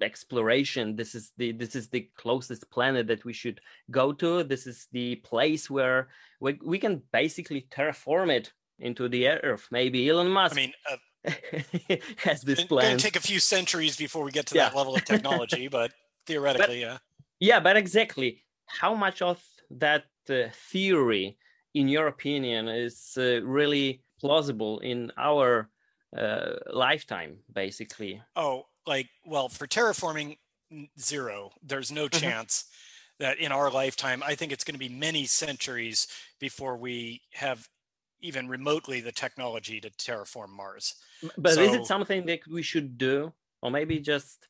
exploration. 0.02 0.96
This 0.96 1.16
is 1.16 1.32
the 1.38 1.52
this 1.52 1.76
is 1.76 1.90
the 1.90 2.10
closest 2.16 2.70
planet 2.70 3.08
that 3.08 3.26
we 3.26 3.34
should 3.34 3.62
go 3.92 4.12
to. 4.14 4.44
This 4.44 4.68
is 4.68 4.88
the 4.92 5.16
place 5.18 5.70
where 5.70 6.10
we, 6.40 6.60
we 6.64 6.80
can 6.80 7.02
basically 7.12 7.68
terraform 7.72 8.30
it 8.32 8.52
into 8.80 9.10
the 9.10 9.28
earth. 9.28 9.68
Maybe 9.72 10.10
elon 10.10 10.30
musk 10.30 10.56
i 10.56 10.56
mean 10.56 10.74
uh, 10.90 10.98
has 12.18 12.42
this 12.42 12.64
plan 12.64 12.86
going 12.86 12.98
to 12.98 13.04
take 13.04 13.16
a 13.16 13.20
few 13.22 13.40
centuries 13.40 13.98
before 13.98 14.24
we 14.24 14.32
get 14.32 14.46
to 14.48 14.56
yeah. 14.56 14.70
that 14.70 14.76
level 14.76 14.96
of 14.96 15.04
technology 15.04 15.68
but 15.80 15.92
theoretically 16.26 16.82
but, 16.82 16.88
yeah. 16.88 16.98
Yeah 17.40 17.60
but 17.60 17.78
exactly. 17.78 18.44
How 18.66 18.94
much 18.94 19.22
of 19.22 19.42
that 19.72 20.06
uh, 20.30 20.50
theory 20.72 21.38
in 21.74 21.88
your 21.88 22.08
opinion 22.08 22.68
is 22.68 23.18
uh, 23.18 23.42
really 23.44 24.02
plausible 24.20 24.80
in 24.80 25.12
our 25.18 25.70
uh, 26.16 26.52
lifetime 26.72 27.38
basically? 27.54 28.22
Oh 28.36 28.69
like 28.86 29.08
well 29.26 29.50
for 29.50 29.68
terraforming 29.68 30.38
zero. 31.00 31.52
There's 31.64 31.92
no 31.92 32.08
mm-hmm. 32.08 32.20
chance 32.20 32.66
that 33.20 33.38
in 33.38 33.52
our 33.52 33.70
lifetime 33.70 34.24
i 34.26 34.34
think 34.34 34.54
it's 34.54 34.64
going 34.64 34.76
to 34.76 34.80
be 34.80 34.88
many 34.88 35.26
centuries 35.26 36.08
before 36.40 36.78
we 36.78 37.22
have 37.34 37.68
even 38.22 38.48
remotely 38.48 39.02
the 39.02 39.12
technology 39.12 39.80
to 39.80 39.90
terraform 39.92 40.50
mars. 40.50 40.96
But 41.38 41.54
so, 41.54 41.62
is 41.62 41.74
it 41.74 41.86
something 41.86 42.26
that 42.26 42.40
we 42.52 42.62
should 42.62 42.98
do? 42.98 43.34
Or 43.62 43.72
maybe 43.72 44.00
just 44.00 44.48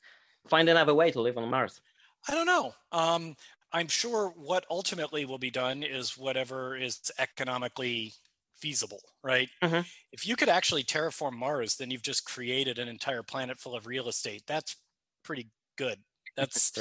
find 0.48 0.70
another 0.70 0.94
way 0.94 1.12
to 1.12 1.22
live 1.22 1.38
on 1.38 1.50
mars? 1.50 1.82
I 2.28 2.34
don't 2.34 2.46
know. 2.46 2.74
Um, 2.92 3.36
i'm 3.72 3.88
sure 3.88 4.34
what 4.36 4.65
ultimately 4.72 5.26
will 5.26 5.38
be 5.38 5.52
done 5.52 5.84
is 5.84 6.18
whatever 6.18 6.76
is 6.76 7.12
economically 7.20 8.13
feasible, 8.62 9.02
right? 9.24 9.50
Mm-hmm. 9.63 9.82
If 10.12 10.28
you 10.28 10.36
could 10.36 10.50
actually 10.50 10.84
terraform 10.84 11.34
Mars, 11.34 11.76
then 11.76 11.91
you've 11.91 12.02
just 12.02 12.26
created 12.26 12.80
an 12.80 12.88
entire 12.88 13.24
planet 13.24 13.60
full 13.60 13.76
of 13.76 13.88
real 13.88 14.08
estate. 14.08 14.43
That's 14.48 14.76
pretty 15.24 15.50
good. 15.78 16.00
That's 16.38 16.72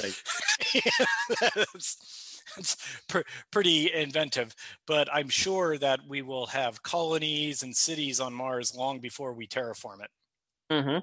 that's, 1.73 2.41
that's 2.55 2.77
pr- 3.09 3.19
pretty 3.51 3.91
inventive. 3.91 4.55
But 4.87 5.09
I'm 5.11 5.27
sure 5.27 5.77
that 5.79 5.99
we 6.07 6.21
will 6.21 6.45
have 6.45 6.81
colonies 6.81 7.63
and 7.63 7.75
cities 7.75 8.21
on 8.21 8.33
Mars 8.33 8.73
long 8.73 8.99
before 8.99 9.33
we 9.33 9.47
terraform 9.47 10.01
it. 10.01 10.09
Mm-hmm. 10.71 10.99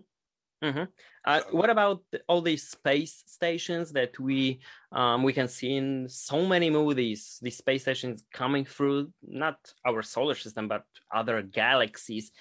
Mm-hmm. 0.64 0.84
Uh, 1.24 1.40
what 1.50 1.70
about 1.70 2.02
all 2.28 2.40
these 2.40 2.68
space 2.68 3.22
stations 3.26 3.92
that 3.92 4.18
we 4.18 4.60
um, 4.92 5.22
we 5.22 5.32
can 5.32 5.48
see 5.48 5.76
in 5.76 6.08
so 6.08 6.46
many 6.46 6.70
movies? 6.70 7.38
These 7.42 7.58
space 7.58 7.82
stations 7.82 8.24
coming 8.32 8.64
through 8.64 9.12
not 9.22 9.58
our 9.86 10.02
solar 10.02 10.34
system 10.34 10.68
but 10.68 10.84
other 11.14 11.42
galaxies. 11.42 12.32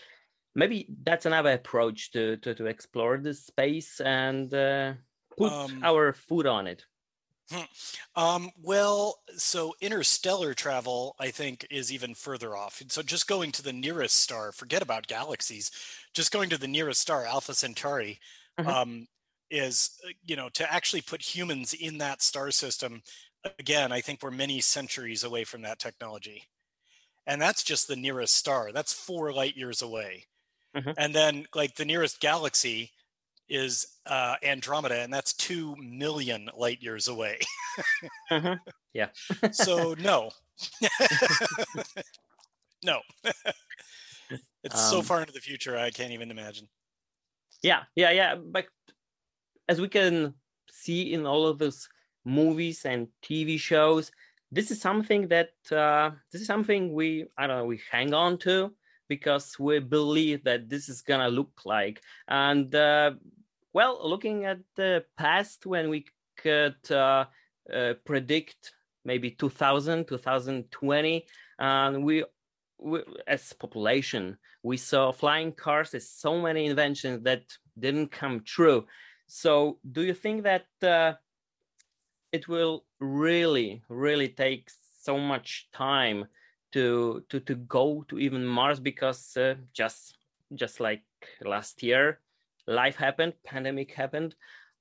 Maybe 0.56 0.88
that's 1.04 1.26
another 1.26 1.52
approach 1.52 2.12
to 2.12 2.38
to, 2.38 2.56
to 2.56 2.66
explore 2.68 3.18
the 3.18 3.34
space 3.34 4.00
and 4.00 4.54
uh, 4.54 4.94
put 5.38 5.52
um, 5.52 5.82
our 5.84 6.14
foot 6.14 6.46
on 6.46 6.68
it. 6.68 6.86
Hmm. 7.52 8.20
Um, 8.20 8.50
well, 8.64 9.20
so 9.38 9.76
interstellar 9.80 10.54
travel, 10.56 11.16
I 11.20 11.30
think, 11.30 11.68
is 11.70 11.94
even 11.94 12.16
further 12.16 12.56
off. 12.56 12.82
And 12.82 12.92
so 12.92 13.04
just 13.04 13.28
going 13.28 13.52
to 13.54 13.62
the 13.62 13.74
nearest 13.74 14.18
star, 14.18 14.52
forget 14.52 14.82
about 14.82 15.08
galaxies, 15.08 15.70
just 16.14 16.32
going 16.32 16.50
to 16.50 16.58
the 16.58 16.68
nearest 16.68 17.02
star, 17.02 17.26
Alpha 17.26 17.54
Centauri, 17.54 18.20
mm-hmm. 18.60 18.68
um, 18.70 19.08
is, 19.52 19.92
uh, 20.06 20.12
you 20.26 20.36
know, 20.36 20.50
to 20.50 20.74
actually 20.74 21.02
put 21.02 21.22
humans 21.22 21.74
in 21.74 22.00
that 22.00 22.24
star 22.24 22.50
system, 22.50 23.04
again, 23.60 23.92
I 23.92 24.02
think 24.02 24.24
we're 24.24 24.32
many 24.32 24.60
centuries 24.60 25.24
away 25.24 25.44
from 25.44 25.62
that 25.62 25.78
technology. 25.78 26.44
And 27.28 27.40
that's 27.40 27.64
just 27.64 27.88
the 27.88 27.96
nearest 27.96 28.34
star. 28.34 28.72
That's 28.72 28.94
four 28.94 29.32
light 29.32 29.56
years 29.56 29.84
away. 29.84 30.26
Mm-hmm. 30.76 30.92
And 30.98 31.14
then, 31.14 31.46
like, 31.54 31.76
the 31.76 31.86
nearest 31.86 32.20
galaxy 32.20 32.92
is 33.50 33.86
uh, 34.06 34.36
Andromeda, 34.44 35.02
and 35.02 35.14
that's 35.14 35.34
two 35.34 35.76
million 35.78 36.50
light 36.56 36.82
years 36.82 37.08
away. 37.08 37.40
mm-hmm. 38.32 38.54
Yeah. 38.94 39.10
so 39.52 39.96
no, 40.00 40.32
no, 42.84 43.02
it's 44.64 44.76
um, 44.76 44.92
so 44.92 45.02
far 45.02 45.22
into 45.22 45.34
the 45.34 45.40
future 45.40 45.78
I 45.78 45.92
can't 45.92 46.12
even 46.12 46.32
imagine. 46.32 46.68
Yeah, 47.62 47.84
yeah, 47.96 48.12
yeah. 48.12 48.36
But 48.36 48.68
as 49.68 49.82
we 49.82 49.88
can 49.90 50.34
see 50.72 51.14
in 51.14 51.26
all 51.26 51.48
of 51.48 51.58
those 51.58 51.90
movies 52.24 52.86
and 52.86 53.08
TV 53.24 53.60
shows, 53.60 54.12
this 54.52 54.72
is 54.72 54.80
something 54.80 55.28
that 55.28 55.52
uh, 55.72 56.12
this 56.32 56.42
is 56.42 56.48
something 56.48 56.94
we 56.94 57.26
I 57.38 57.48
don't 57.48 57.58
know 57.58 57.66
we 57.66 57.82
hang 57.92 58.14
on 58.14 58.38
to 58.40 58.74
because 59.08 59.58
we 59.60 59.80
believe 59.80 60.44
that 60.44 60.70
this 60.70 60.90
is 60.90 61.02
gonna 61.02 61.30
look 61.30 61.62
like 61.66 62.02
and 62.28 62.74
uh, 62.74 63.12
well 63.76 64.00
looking 64.02 64.46
at 64.46 64.60
the 64.78 65.04
past 65.18 65.66
when 65.66 65.90
we 65.90 66.06
could 66.38 66.80
uh, 66.92 67.26
uh, 67.74 67.94
predict 68.06 68.74
maybe 69.04 69.30
2000 69.30 70.08
2020 70.08 71.26
and 71.60 72.04
we, 72.04 72.24
we, 72.80 73.02
as 73.28 73.54
population 73.54 74.38
we 74.64 74.78
saw 74.78 75.12
flying 75.12 75.52
cars 75.52 75.94
as 75.94 76.10
so 76.10 76.42
many 76.42 76.66
inventions 76.66 77.22
that 77.24 77.44
didn't 77.78 78.12
come 78.12 78.42
true. 78.44 78.86
So 79.28 79.78
do 79.92 80.02
you 80.02 80.16
think 80.16 80.44
that 80.44 80.66
uh, 80.82 81.14
it 82.32 82.48
will 82.48 82.86
really 83.00 83.84
really 83.90 84.30
take 84.30 84.70
so 85.02 85.20
much 85.20 85.68
time 85.72 86.26
to 86.72 87.24
to 87.30 87.40
to 87.42 87.56
go 87.56 88.04
to 88.08 88.18
even 88.18 88.44
Mars 88.44 88.80
because 88.80 89.38
uh, 89.38 89.56
just 89.72 90.18
just 90.54 90.80
like 90.80 91.04
last 91.44 91.84
year, 91.84 92.20
life 92.68 92.96
happened, 92.96 93.34
pandemic 93.46 93.94
happened, 93.94 94.36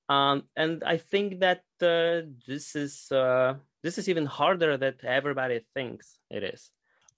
um, 0.09 0.45
and 0.57 0.83
I 0.85 0.99
think 0.99 1.41
that 1.41 1.63
uh, 1.81 2.29
this 2.47 2.77
is 2.77 3.11
uh, 3.11 3.55
this 3.83 3.99
is 3.99 4.09
even 4.09 4.27
harder 4.27 4.77
than 4.77 4.95
everybody 5.03 5.65
thinks 5.75 6.19
it 6.31 6.43
is. 6.43 6.71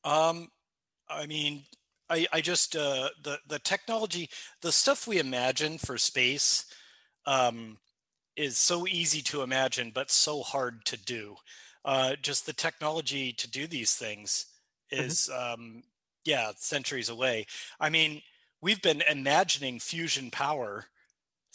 Um, 0.05 0.49
I 1.09 1.27
mean, 1.27 1.63
I, 2.09 2.27
I 2.33 2.41
just 2.41 2.77
uh, 2.77 3.09
the 3.23 3.39
the 3.49 3.59
technology, 3.59 4.31
the 4.63 4.73
stuff 4.73 5.07
we 5.07 5.19
imagine 5.19 5.79
for 5.79 5.99
space, 5.99 6.67
um, 7.27 7.79
is 8.37 8.59
so 8.59 8.87
easy 8.87 9.23
to 9.23 9.43
imagine, 9.43 9.91
but 9.95 10.11
so 10.11 10.43
hard 10.43 10.85
to 10.87 10.97
do. 10.97 11.37
Uh, 11.85 12.17
just 12.21 12.47
the 12.47 12.53
technology 12.53 13.33
to 13.33 13.51
do 13.51 13.67
these 13.67 13.95
things 13.95 14.47
mm-hmm. 14.93 15.05
is, 15.05 15.31
mm-hmm. 15.33 15.61
um, 15.61 15.83
yeah, 16.25 16.51
centuries 16.57 17.09
away. 17.09 17.47
I 17.81 17.91
mean, 17.91 18.23
we've 18.67 18.83
been 18.83 19.05
imagining 19.09 19.79
fusion 19.79 20.29
power 20.29 20.87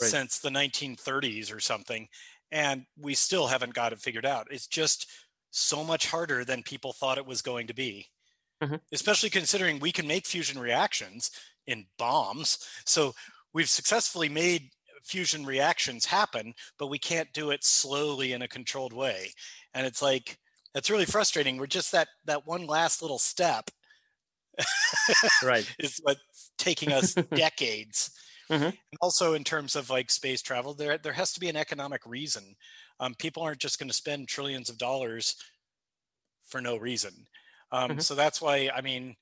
right. 0.02 0.10
since 0.10 0.40
the 0.40 0.50
1930s 0.50 1.54
or 1.54 1.60
something, 1.60 2.08
and 2.54 2.86
we 2.98 3.14
still 3.14 3.48
haven't 3.48 3.74
got 3.74 3.92
it 3.92 4.00
figured 4.00 4.26
out. 4.26 4.48
It's 4.50 4.66
just 4.66 5.12
so 5.50 5.84
much 5.84 6.08
harder 6.08 6.46
than 6.46 6.64
people 6.64 6.94
thought 6.94 7.18
it 7.18 7.26
was 7.26 7.42
going 7.42 7.68
to 7.68 7.74
be. 7.74 8.08
Mm-hmm. 8.64 8.76
Especially 8.94 9.30
considering 9.30 9.80
we 9.80 9.92
can 9.92 10.08
make 10.08 10.26
fusion 10.26 10.58
reactions 10.58 11.32
in 11.68 11.86
bombs. 11.98 12.60
So 12.86 13.14
we've 13.54 13.68
successfully 13.68 14.30
made 14.30 14.70
fusion 15.04 15.46
reactions 15.46 16.06
happen, 16.06 16.54
but 16.80 16.88
we 16.88 16.98
can't 16.98 17.34
do 17.34 17.52
it 17.52 17.66
slowly 17.66 18.32
in 18.32 18.42
a 18.42 18.48
controlled 18.48 18.94
way. 18.94 19.32
And 19.74 19.86
it's 19.86 20.02
like 20.02 20.38
that's 20.74 20.90
really 20.90 21.06
frustrating. 21.06 21.58
We're 21.58 21.68
just 21.68 21.92
that 21.92 22.08
that 22.24 22.48
one 22.48 22.68
last 22.68 23.02
little 23.02 23.20
step. 23.20 23.70
right. 25.44 25.70
is 25.80 26.00
what's 26.04 26.22
taking 26.62 26.92
us 26.94 27.14
decades. 27.14 28.12
Mm-hmm. 28.50 28.72
also, 29.00 29.34
in 29.34 29.46
terms 29.46 29.78
of 29.78 29.90
like 29.90 30.12
space 30.12 30.42
travel, 30.42 30.74
there 30.74 30.98
there 30.98 31.14
has 31.14 31.32
to 31.34 31.40
be 31.40 31.48
an 31.48 31.56
economic 31.56 32.02
reason. 32.06 32.56
Um, 33.00 33.16
people 33.16 33.44
aren't 33.44 33.60
just 33.60 33.80
going 33.80 33.88
to 33.88 33.96
spend 33.96 34.28
trillions 34.28 34.70
of 34.70 34.78
dollars 34.78 35.36
for 36.46 36.60
no 36.60 36.76
reason. 36.76 37.14
Um, 37.72 37.92
mm-hmm. 37.92 38.00
So 38.00 38.14
that's 38.14 38.42
why 38.42 38.70
I 38.76 38.82
mean, 38.82 39.16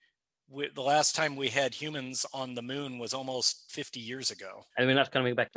we, 0.50 0.70
the 0.74 0.82
last 0.82 1.16
time 1.16 1.36
we 1.36 1.50
had 1.50 1.74
humans 1.74 2.26
on 2.34 2.56
the 2.56 2.62
moon 2.62 2.98
was 2.98 3.14
almost 3.14 3.72
50 3.72 4.00
years 4.00 4.32
ago. 4.32 4.66
And 4.78 4.88
we're 4.88 4.96
not 4.96 5.12
coming 5.12 5.36
back. 5.36 5.52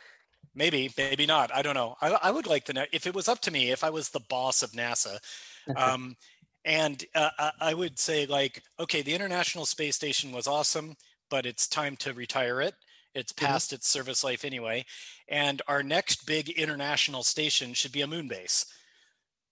maybe, 0.54 0.90
maybe 0.98 1.26
not. 1.26 1.54
I 1.54 1.62
don't 1.62 1.74
know. 1.74 1.96
I, 2.00 2.18
I 2.22 2.30
would 2.30 2.46
like 2.46 2.64
to 2.64 2.72
know 2.72 2.84
if 2.92 3.06
it 3.06 3.14
was 3.14 3.28
up 3.28 3.40
to 3.42 3.50
me, 3.50 3.70
if 3.70 3.84
I 3.84 3.90
was 3.90 4.10
the 4.10 4.22
boss 4.28 4.62
of 4.62 4.72
NASA. 4.72 5.18
Um, 5.76 6.16
and 6.64 7.04
uh, 7.14 7.50
I 7.60 7.72
would 7.72 8.00
say, 8.00 8.26
like, 8.26 8.64
okay, 8.80 9.00
the 9.00 9.14
International 9.14 9.64
Space 9.64 9.94
Station 9.94 10.32
was 10.32 10.48
awesome, 10.48 10.96
but 11.32 11.46
it's 11.46 11.66
time 11.66 11.96
to 11.96 12.12
retire 12.12 12.60
it. 12.60 12.74
It's 13.14 13.32
mm-hmm. 13.32 13.46
past 13.46 13.68
mm-hmm. 13.68 13.76
its 13.76 13.88
service 13.88 14.22
life 14.22 14.44
anyway. 14.44 14.84
And 15.28 15.62
our 15.66 15.82
next 15.82 16.26
big 16.26 16.50
international 16.50 17.22
station 17.22 17.72
should 17.72 17.90
be 17.90 18.02
a 18.02 18.06
moon 18.06 18.28
base. 18.28 18.66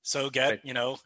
So 0.03 0.29
get, 0.29 0.51
right. 0.51 0.61
you 0.63 0.75
know, 0.75 0.99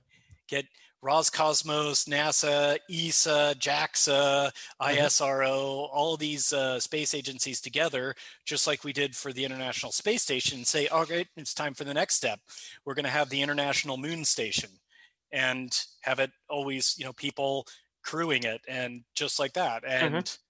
get 0.48 0.66
Roscosmos, 1.00 2.08
NASA, 2.08 2.78
ESA, 2.90 3.54
JAXA, 3.56 4.50
mm-hmm. 4.50 4.98
ISRO, 4.98 5.88
all 5.92 6.16
these 6.16 6.52
uh, 6.52 6.80
space 6.80 7.14
agencies 7.14 7.60
together, 7.60 8.16
just 8.44 8.66
like 8.66 8.82
we 8.82 8.92
did 8.92 9.14
for 9.14 9.32
the 9.32 9.44
International 9.44 9.92
Space 9.92 10.22
Station, 10.22 10.64
say, 10.64 10.88
all 10.88 11.04
right, 11.04 11.28
it's 11.36 11.54
time 11.54 11.74
for 11.74 11.84
the 11.84 11.94
next 11.94 12.16
step. 12.16 12.40
We're 12.84 12.94
going 12.94 13.04
to 13.04 13.10
have 13.10 13.30
the 13.30 13.42
International 13.42 13.96
Moon 13.96 14.24
Station 14.24 14.70
and 15.30 15.72
have 16.00 16.18
it 16.18 16.32
always, 16.50 16.96
you 16.98 17.04
know, 17.04 17.12
people 17.12 17.64
crewing 18.02 18.42
it 18.42 18.60
and 18.68 19.02
just 19.14 19.38
like 19.38 19.52
that. 19.52 19.84
Mm-hmm. 19.84 20.04
And 20.04 20.14
mm-hmm. 20.16 20.43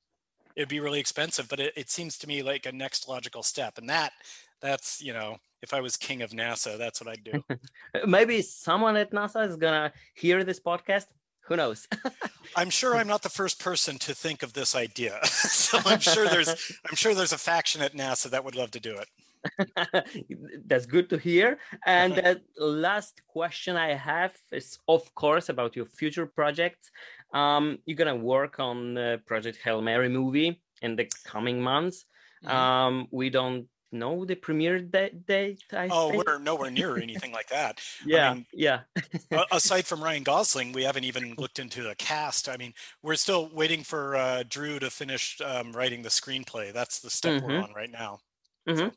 It'd 0.57 0.69
be 0.69 0.81
really 0.81 1.01
expensive, 1.01 1.49
but 1.49 1.61
it, 1.61 1.73
it 1.77 1.91
seems 1.91 2.19
to 2.19 2.29
me 2.29 2.43
like 2.43 2.67
a 2.67 2.73
next 2.73 3.09
logical 3.09 3.43
step. 3.43 3.79
And 3.79 3.89
that, 3.89 4.13
that's, 4.61 5.03
you 5.03 5.13
know, 5.13 5.39
if 5.63 5.75
I 5.75 5.81
was 5.81 5.97
king 5.97 6.23
of 6.23 6.31
NASA, 6.31 6.79
that's 6.79 7.01
what 7.01 7.09
I'd 7.09 7.25
do. 7.25 7.45
Maybe 8.07 8.43
someone 8.43 8.97
at 8.97 9.13
NASA 9.13 9.49
is 9.49 9.57
gonna 9.57 9.93
hear 10.15 10.45
this 10.45 10.61
podcast. 10.61 11.07
Who 11.47 11.57
knows? 11.57 11.87
I'm 12.57 12.71
sure 12.71 12.97
I'm 12.97 13.07
not 13.07 13.23
the 13.23 13.29
first 13.29 13.63
person 13.63 13.99
to 13.99 14.15
think 14.15 14.43
of 14.43 14.53
this 14.53 14.75
idea. 14.75 15.19
so 15.25 15.79
I'm 15.85 16.01
sure 16.01 16.27
there's 16.27 16.49
I'm 16.89 16.97
sure 16.97 17.15
there's 17.15 17.33
a 17.33 17.39
faction 17.39 17.83
at 17.83 17.95
NASA 17.95 18.31
that 18.31 18.45
would 18.45 18.57
love 18.57 18.71
to 18.73 18.81
do 18.81 18.97
it. 18.97 19.09
That's 20.67 20.87
good 20.87 21.11
to 21.11 21.19
hear. 21.19 21.59
And 21.87 22.15
the 22.15 22.41
last 22.59 23.23
question 23.27 23.77
I 23.77 23.95
have 23.95 24.35
is, 24.53 24.79
of 24.89 25.15
course, 25.15 25.49
about 25.49 25.77
your 25.77 25.87
future 25.87 26.27
projects. 26.27 26.91
Um, 27.33 27.79
you're 27.87 27.97
gonna 27.97 28.17
work 28.17 28.61
on 28.61 28.95
the 28.95 29.21
Project 29.27 29.59
Hail 29.63 29.83
Mary 29.83 30.09
movie 30.09 30.63
in 30.83 30.97
the 30.97 31.11
coming 31.25 31.61
months. 31.61 32.07
Mm-hmm. 32.45 32.57
Um, 32.57 33.09
we 33.11 33.31
don't 33.31 33.67
know 33.95 34.25
the 34.25 34.35
premiere 34.35 34.81
date. 34.81 35.27
date 35.27 35.63
I 35.73 35.89
oh, 35.91 36.11
think. 36.11 36.27
we're 36.27 36.39
nowhere 36.39 36.71
near 36.71 36.99
anything 37.03 37.33
like 37.33 37.49
that. 37.49 37.81
yeah, 38.05 38.31
I 38.31 38.35
mean, 38.35 38.47
yeah. 38.53 38.81
aside 39.53 39.87
from 39.87 40.03
Ryan 40.03 40.25
Gosling, 40.25 40.73
we 40.73 40.83
haven't 40.83 41.05
even 41.05 41.35
looked 41.39 41.59
into 41.59 41.83
the 41.83 41.95
cast. 41.95 42.49
I 42.49 42.57
mean, 42.57 42.75
we're 43.03 43.17
still 43.17 43.49
waiting 43.55 43.83
for 43.83 44.17
uh, 44.17 44.43
Drew 44.49 44.79
to 44.81 44.91
finish 44.91 45.41
um, 45.43 45.73
writing 45.73 46.03
the 46.03 46.09
screenplay. 46.09 46.73
That's 46.73 47.01
the 47.01 47.11
step 47.11 47.35
mm-hmm. 47.35 47.47
we're 47.47 47.63
on 47.63 47.73
right 47.75 47.91
now. 47.91 48.21
Mm-hmm. 48.69 48.79
So. 48.79 48.93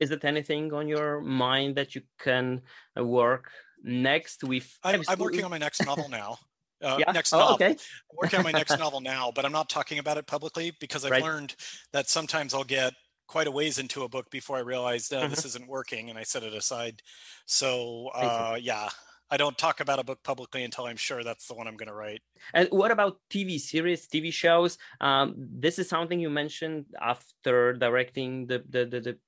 Is 0.00 0.10
it 0.10 0.24
anything 0.24 0.72
on 0.72 0.88
your 0.88 1.20
mind 1.20 1.76
that 1.76 1.94
you 1.94 2.02
can 2.18 2.62
uh, 2.98 3.04
work 3.04 3.50
next 3.82 4.44
with? 4.44 4.78
I'm, 4.82 5.02
I'm 5.08 5.18
working 5.18 5.44
on 5.44 5.50
my 5.50 5.58
next 5.58 5.84
novel 5.84 6.08
now. 6.08 6.38
Uh, 6.80 6.96
yeah. 7.00 7.10
next 7.12 7.32
oh. 7.32 7.54
Okay. 7.54 7.70
I'm 7.70 8.16
working 8.16 8.38
on 8.38 8.44
my 8.44 8.52
next 8.52 8.78
novel 8.78 9.00
now, 9.00 9.32
but 9.34 9.44
I'm 9.44 9.52
not 9.52 9.68
talking 9.68 9.98
about 9.98 10.16
it 10.16 10.26
publicly 10.26 10.72
because 10.78 11.04
I've 11.04 11.10
right. 11.10 11.22
learned 11.22 11.56
that 11.92 12.08
sometimes 12.08 12.54
I'll 12.54 12.64
get 12.64 12.94
quite 13.26 13.46
a 13.46 13.50
ways 13.50 13.78
into 13.78 14.04
a 14.04 14.08
book 14.08 14.30
before 14.30 14.56
I 14.56 14.60
realized 14.60 15.12
uh, 15.12 15.22
mm-hmm. 15.22 15.30
this 15.30 15.44
isn't 15.44 15.66
working, 15.68 16.08
and 16.08 16.18
I 16.18 16.22
set 16.22 16.42
it 16.42 16.54
aside. 16.54 17.02
So 17.46 18.10
uh, 18.14 18.58
yeah, 18.60 18.88
I 19.30 19.36
don't 19.36 19.56
talk 19.56 19.80
about 19.80 19.98
a 19.98 20.04
book 20.04 20.22
publicly 20.24 20.64
until 20.64 20.86
I'm 20.86 20.96
sure 20.96 21.22
that's 21.22 21.46
the 21.46 21.54
one 21.54 21.68
I'm 21.68 21.76
going 21.76 21.88
to 21.88 21.94
write. 21.94 22.22
And 22.54 22.68
what 22.70 22.90
about 22.90 23.18
TV 23.30 23.60
series, 23.60 24.08
TV 24.08 24.32
shows? 24.32 24.78
Um, 25.00 25.34
this 25.36 25.78
is 25.78 25.88
something 25.88 26.18
you 26.18 26.30
mentioned 26.30 26.86
after 27.00 27.74
directing 27.74 28.46
the 28.46 28.64
the 28.68 28.86
the, 28.86 29.00
the, 29.00 29.18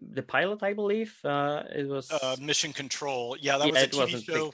the 0.00 0.22
pilot, 0.22 0.62
I 0.62 0.72
believe. 0.72 1.16
Uh, 1.24 1.62
it 1.74 1.86
was 1.86 2.10
uh, 2.10 2.36
Mission 2.40 2.72
Control. 2.72 3.36
Yeah, 3.40 3.58
that 3.58 3.68
yeah, 3.68 3.72
was 3.72 3.82
a 3.82 3.88
TV 3.88 4.24
show. 4.24 4.52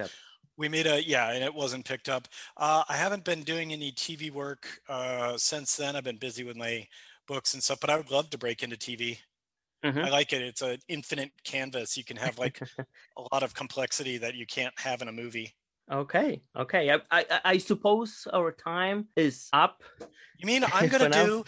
We 0.58 0.68
made 0.68 0.86
a 0.86 1.02
yeah, 1.02 1.32
and 1.32 1.44
it 1.44 1.54
wasn't 1.54 1.84
picked 1.84 2.08
up. 2.08 2.28
Uh, 2.56 2.82
I 2.88 2.96
haven't 2.96 3.24
been 3.24 3.42
doing 3.42 3.72
any 3.72 3.92
TV 3.92 4.30
work 4.30 4.66
uh, 4.88 5.36
since 5.36 5.76
then. 5.76 5.96
I've 5.96 6.04
been 6.04 6.16
busy 6.16 6.44
with 6.44 6.56
my 6.56 6.86
books 7.26 7.54
and 7.54 7.62
stuff, 7.62 7.80
but 7.80 7.90
I 7.90 7.96
would 7.96 8.10
love 8.10 8.30
to 8.30 8.38
break 8.38 8.62
into 8.62 8.76
TV. 8.76 9.18
Mm-hmm. 9.84 9.98
I 9.98 10.08
like 10.08 10.32
it. 10.32 10.42
It's 10.42 10.62
an 10.62 10.78
infinite 10.88 11.30
canvas. 11.44 11.96
You 11.96 12.04
can 12.04 12.16
have 12.16 12.38
like 12.38 12.60
a 13.16 13.22
lot 13.32 13.42
of 13.42 13.54
complexity 13.54 14.18
that 14.18 14.34
you 14.34 14.46
can't 14.46 14.78
have 14.78 15.02
in 15.02 15.08
a 15.08 15.12
movie. 15.12 15.54
Okay. 15.90 16.42
Okay. 16.56 16.90
I, 16.90 17.00
I, 17.10 17.24
I 17.44 17.58
suppose 17.58 18.26
our 18.32 18.50
time 18.50 19.08
is 19.14 19.48
up. 19.52 19.82
You 20.38 20.46
mean 20.46 20.64
I'm 20.72 20.88
going 20.88 21.10
to 21.10 21.24
do? 21.24 21.44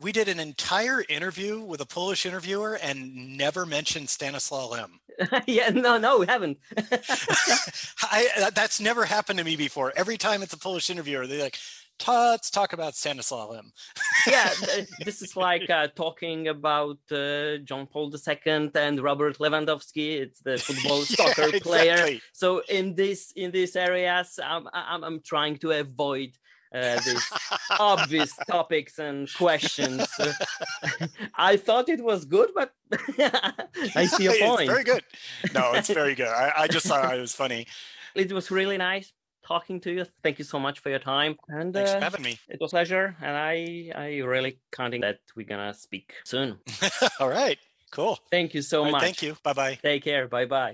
We 0.00 0.12
did 0.12 0.28
an 0.28 0.40
entire 0.40 1.04
interview 1.08 1.60
with 1.60 1.80
a 1.80 1.86
Polish 1.86 2.26
interviewer 2.26 2.74
and 2.74 3.36
never 3.36 3.64
mentioned 3.64 4.10
Stanislaw 4.10 4.68
Lem. 4.68 5.00
yeah, 5.46 5.70
no, 5.70 5.98
no, 5.98 6.18
we 6.18 6.26
haven't. 6.26 6.58
I, 8.02 8.50
that's 8.54 8.80
never 8.80 9.04
happened 9.04 9.38
to 9.38 9.44
me 9.44 9.56
before. 9.56 9.92
Every 9.96 10.18
time 10.18 10.42
it's 10.42 10.52
a 10.52 10.58
Polish 10.58 10.90
interviewer, 10.90 11.26
they're 11.26 11.42
like, 11.42 11.58
let's 12.06 12.50
talk 12.50 12.72
about 12.72 12.94
Stanislaw 12.94 13.50
Lem. 13.50 13.72
yeah, 14.26 14.50
this 15.04 15.22
is 15.22 15.36
like 15.36 15.68
uh, 15.70 15.88
talking 15.94 16.48
about 16.48 16.98
uh, 17.10 17.58
John 17.58 17.86
Paul 17.86 18.12
II 18.12 18.70
and 18.74 19.00
Robert 19.00 19.38
Lewandowski. 19.38 20.20
It's 20.20 20.40
the 20.40 20.58
football 20.58 20.98
yeah, 20.98 21.04
soccer 21.04 21.42
exactly. 21.42 21.60
player. 21.60 22.18
So 22.32 22.62
in 22.68 22.94
this 22.94 23.32
in 23.36 23.50
these 23.50 23.76
areas, 23.76 24.38
I'm 24.42 24.68
I'm, 24.72 25.04
I'm 25.04 25.20
trying 25.20 25.58
to 25.58 25.70
avoid. 25.72 26.36
Uh, 26.72 27.00
these 27.04 27.32
obvious 27.78 28.36
topics 28.48 28.98
and 28.98 29.32
questions. 29.34 30.08
I 31.34 31.56
thought 31.56 31.88
it 31.88 32.02
was 32.02 32.24
good, 32.24 32.50
but 32.54 32.72
I 33.94 34.06
see 34.06 34.26
a 34.26 34.44
point. 34.44 34.62
It's 34.62 34.70
very 34.70 34.84
good. 34.84 35.04
No, 35.54 35.72
it's 35.74 35.88
very 35.88 36.14
good. 36.14 36.28
I, 36.28 36.52
I 36.56 36.68
just 36.68 36.86
thought 36.86 37.16
it 37.16 37.20
was 37.20 37.34
funny. 37.42 37.66
It 38.14 38.32
was 38.32 38.50
really 38.50 38.76
nice 38.76 39.12
talking 39.46 39.80
to 39.82 39.92
you. 39.92 40.06
Thank 40.22 40.38
you 40.38 40.44
so 40.44 40.58
much 40.58 40.80
for 40.80 40.90
your 40.90 40.98
time. 40.98 41.36
And 41.48 41.72
thanks 41.72 41.90
uh, 41.90 41.98
for 41.98 42.04
having 42.04 42.22
me. 42.22 42.38
It 42.48 42.58
was 42.60 42.72
a 42.72 42.74
pleasure, 42.74 43.16
and 43.20 43.36
I 43.36 43.92
I 43.94 44.18
really 44.18 44.58
counting 44.72 45.02
that 45.02 45.20
we're 45.36 45.46
gonna 45.46 45.74
speak 45.74 46.14
soon. 46.24 46.58
All 47.20 47.28
right. 47.28 47.58
Cool. 47.92 48.18
Thank 48.30 48.54
you 48.54 48.62
so 48.62 48.84
much. 48.84 49.02
Thank 49.02 49.22
you. 49.22 49.36
Bye 49.44 49.52
bye. 49.52 49.78
Take 49.80 50.02
care. 50.02 50.26
Bye 50.26 50.46
bye. 50.46 50.72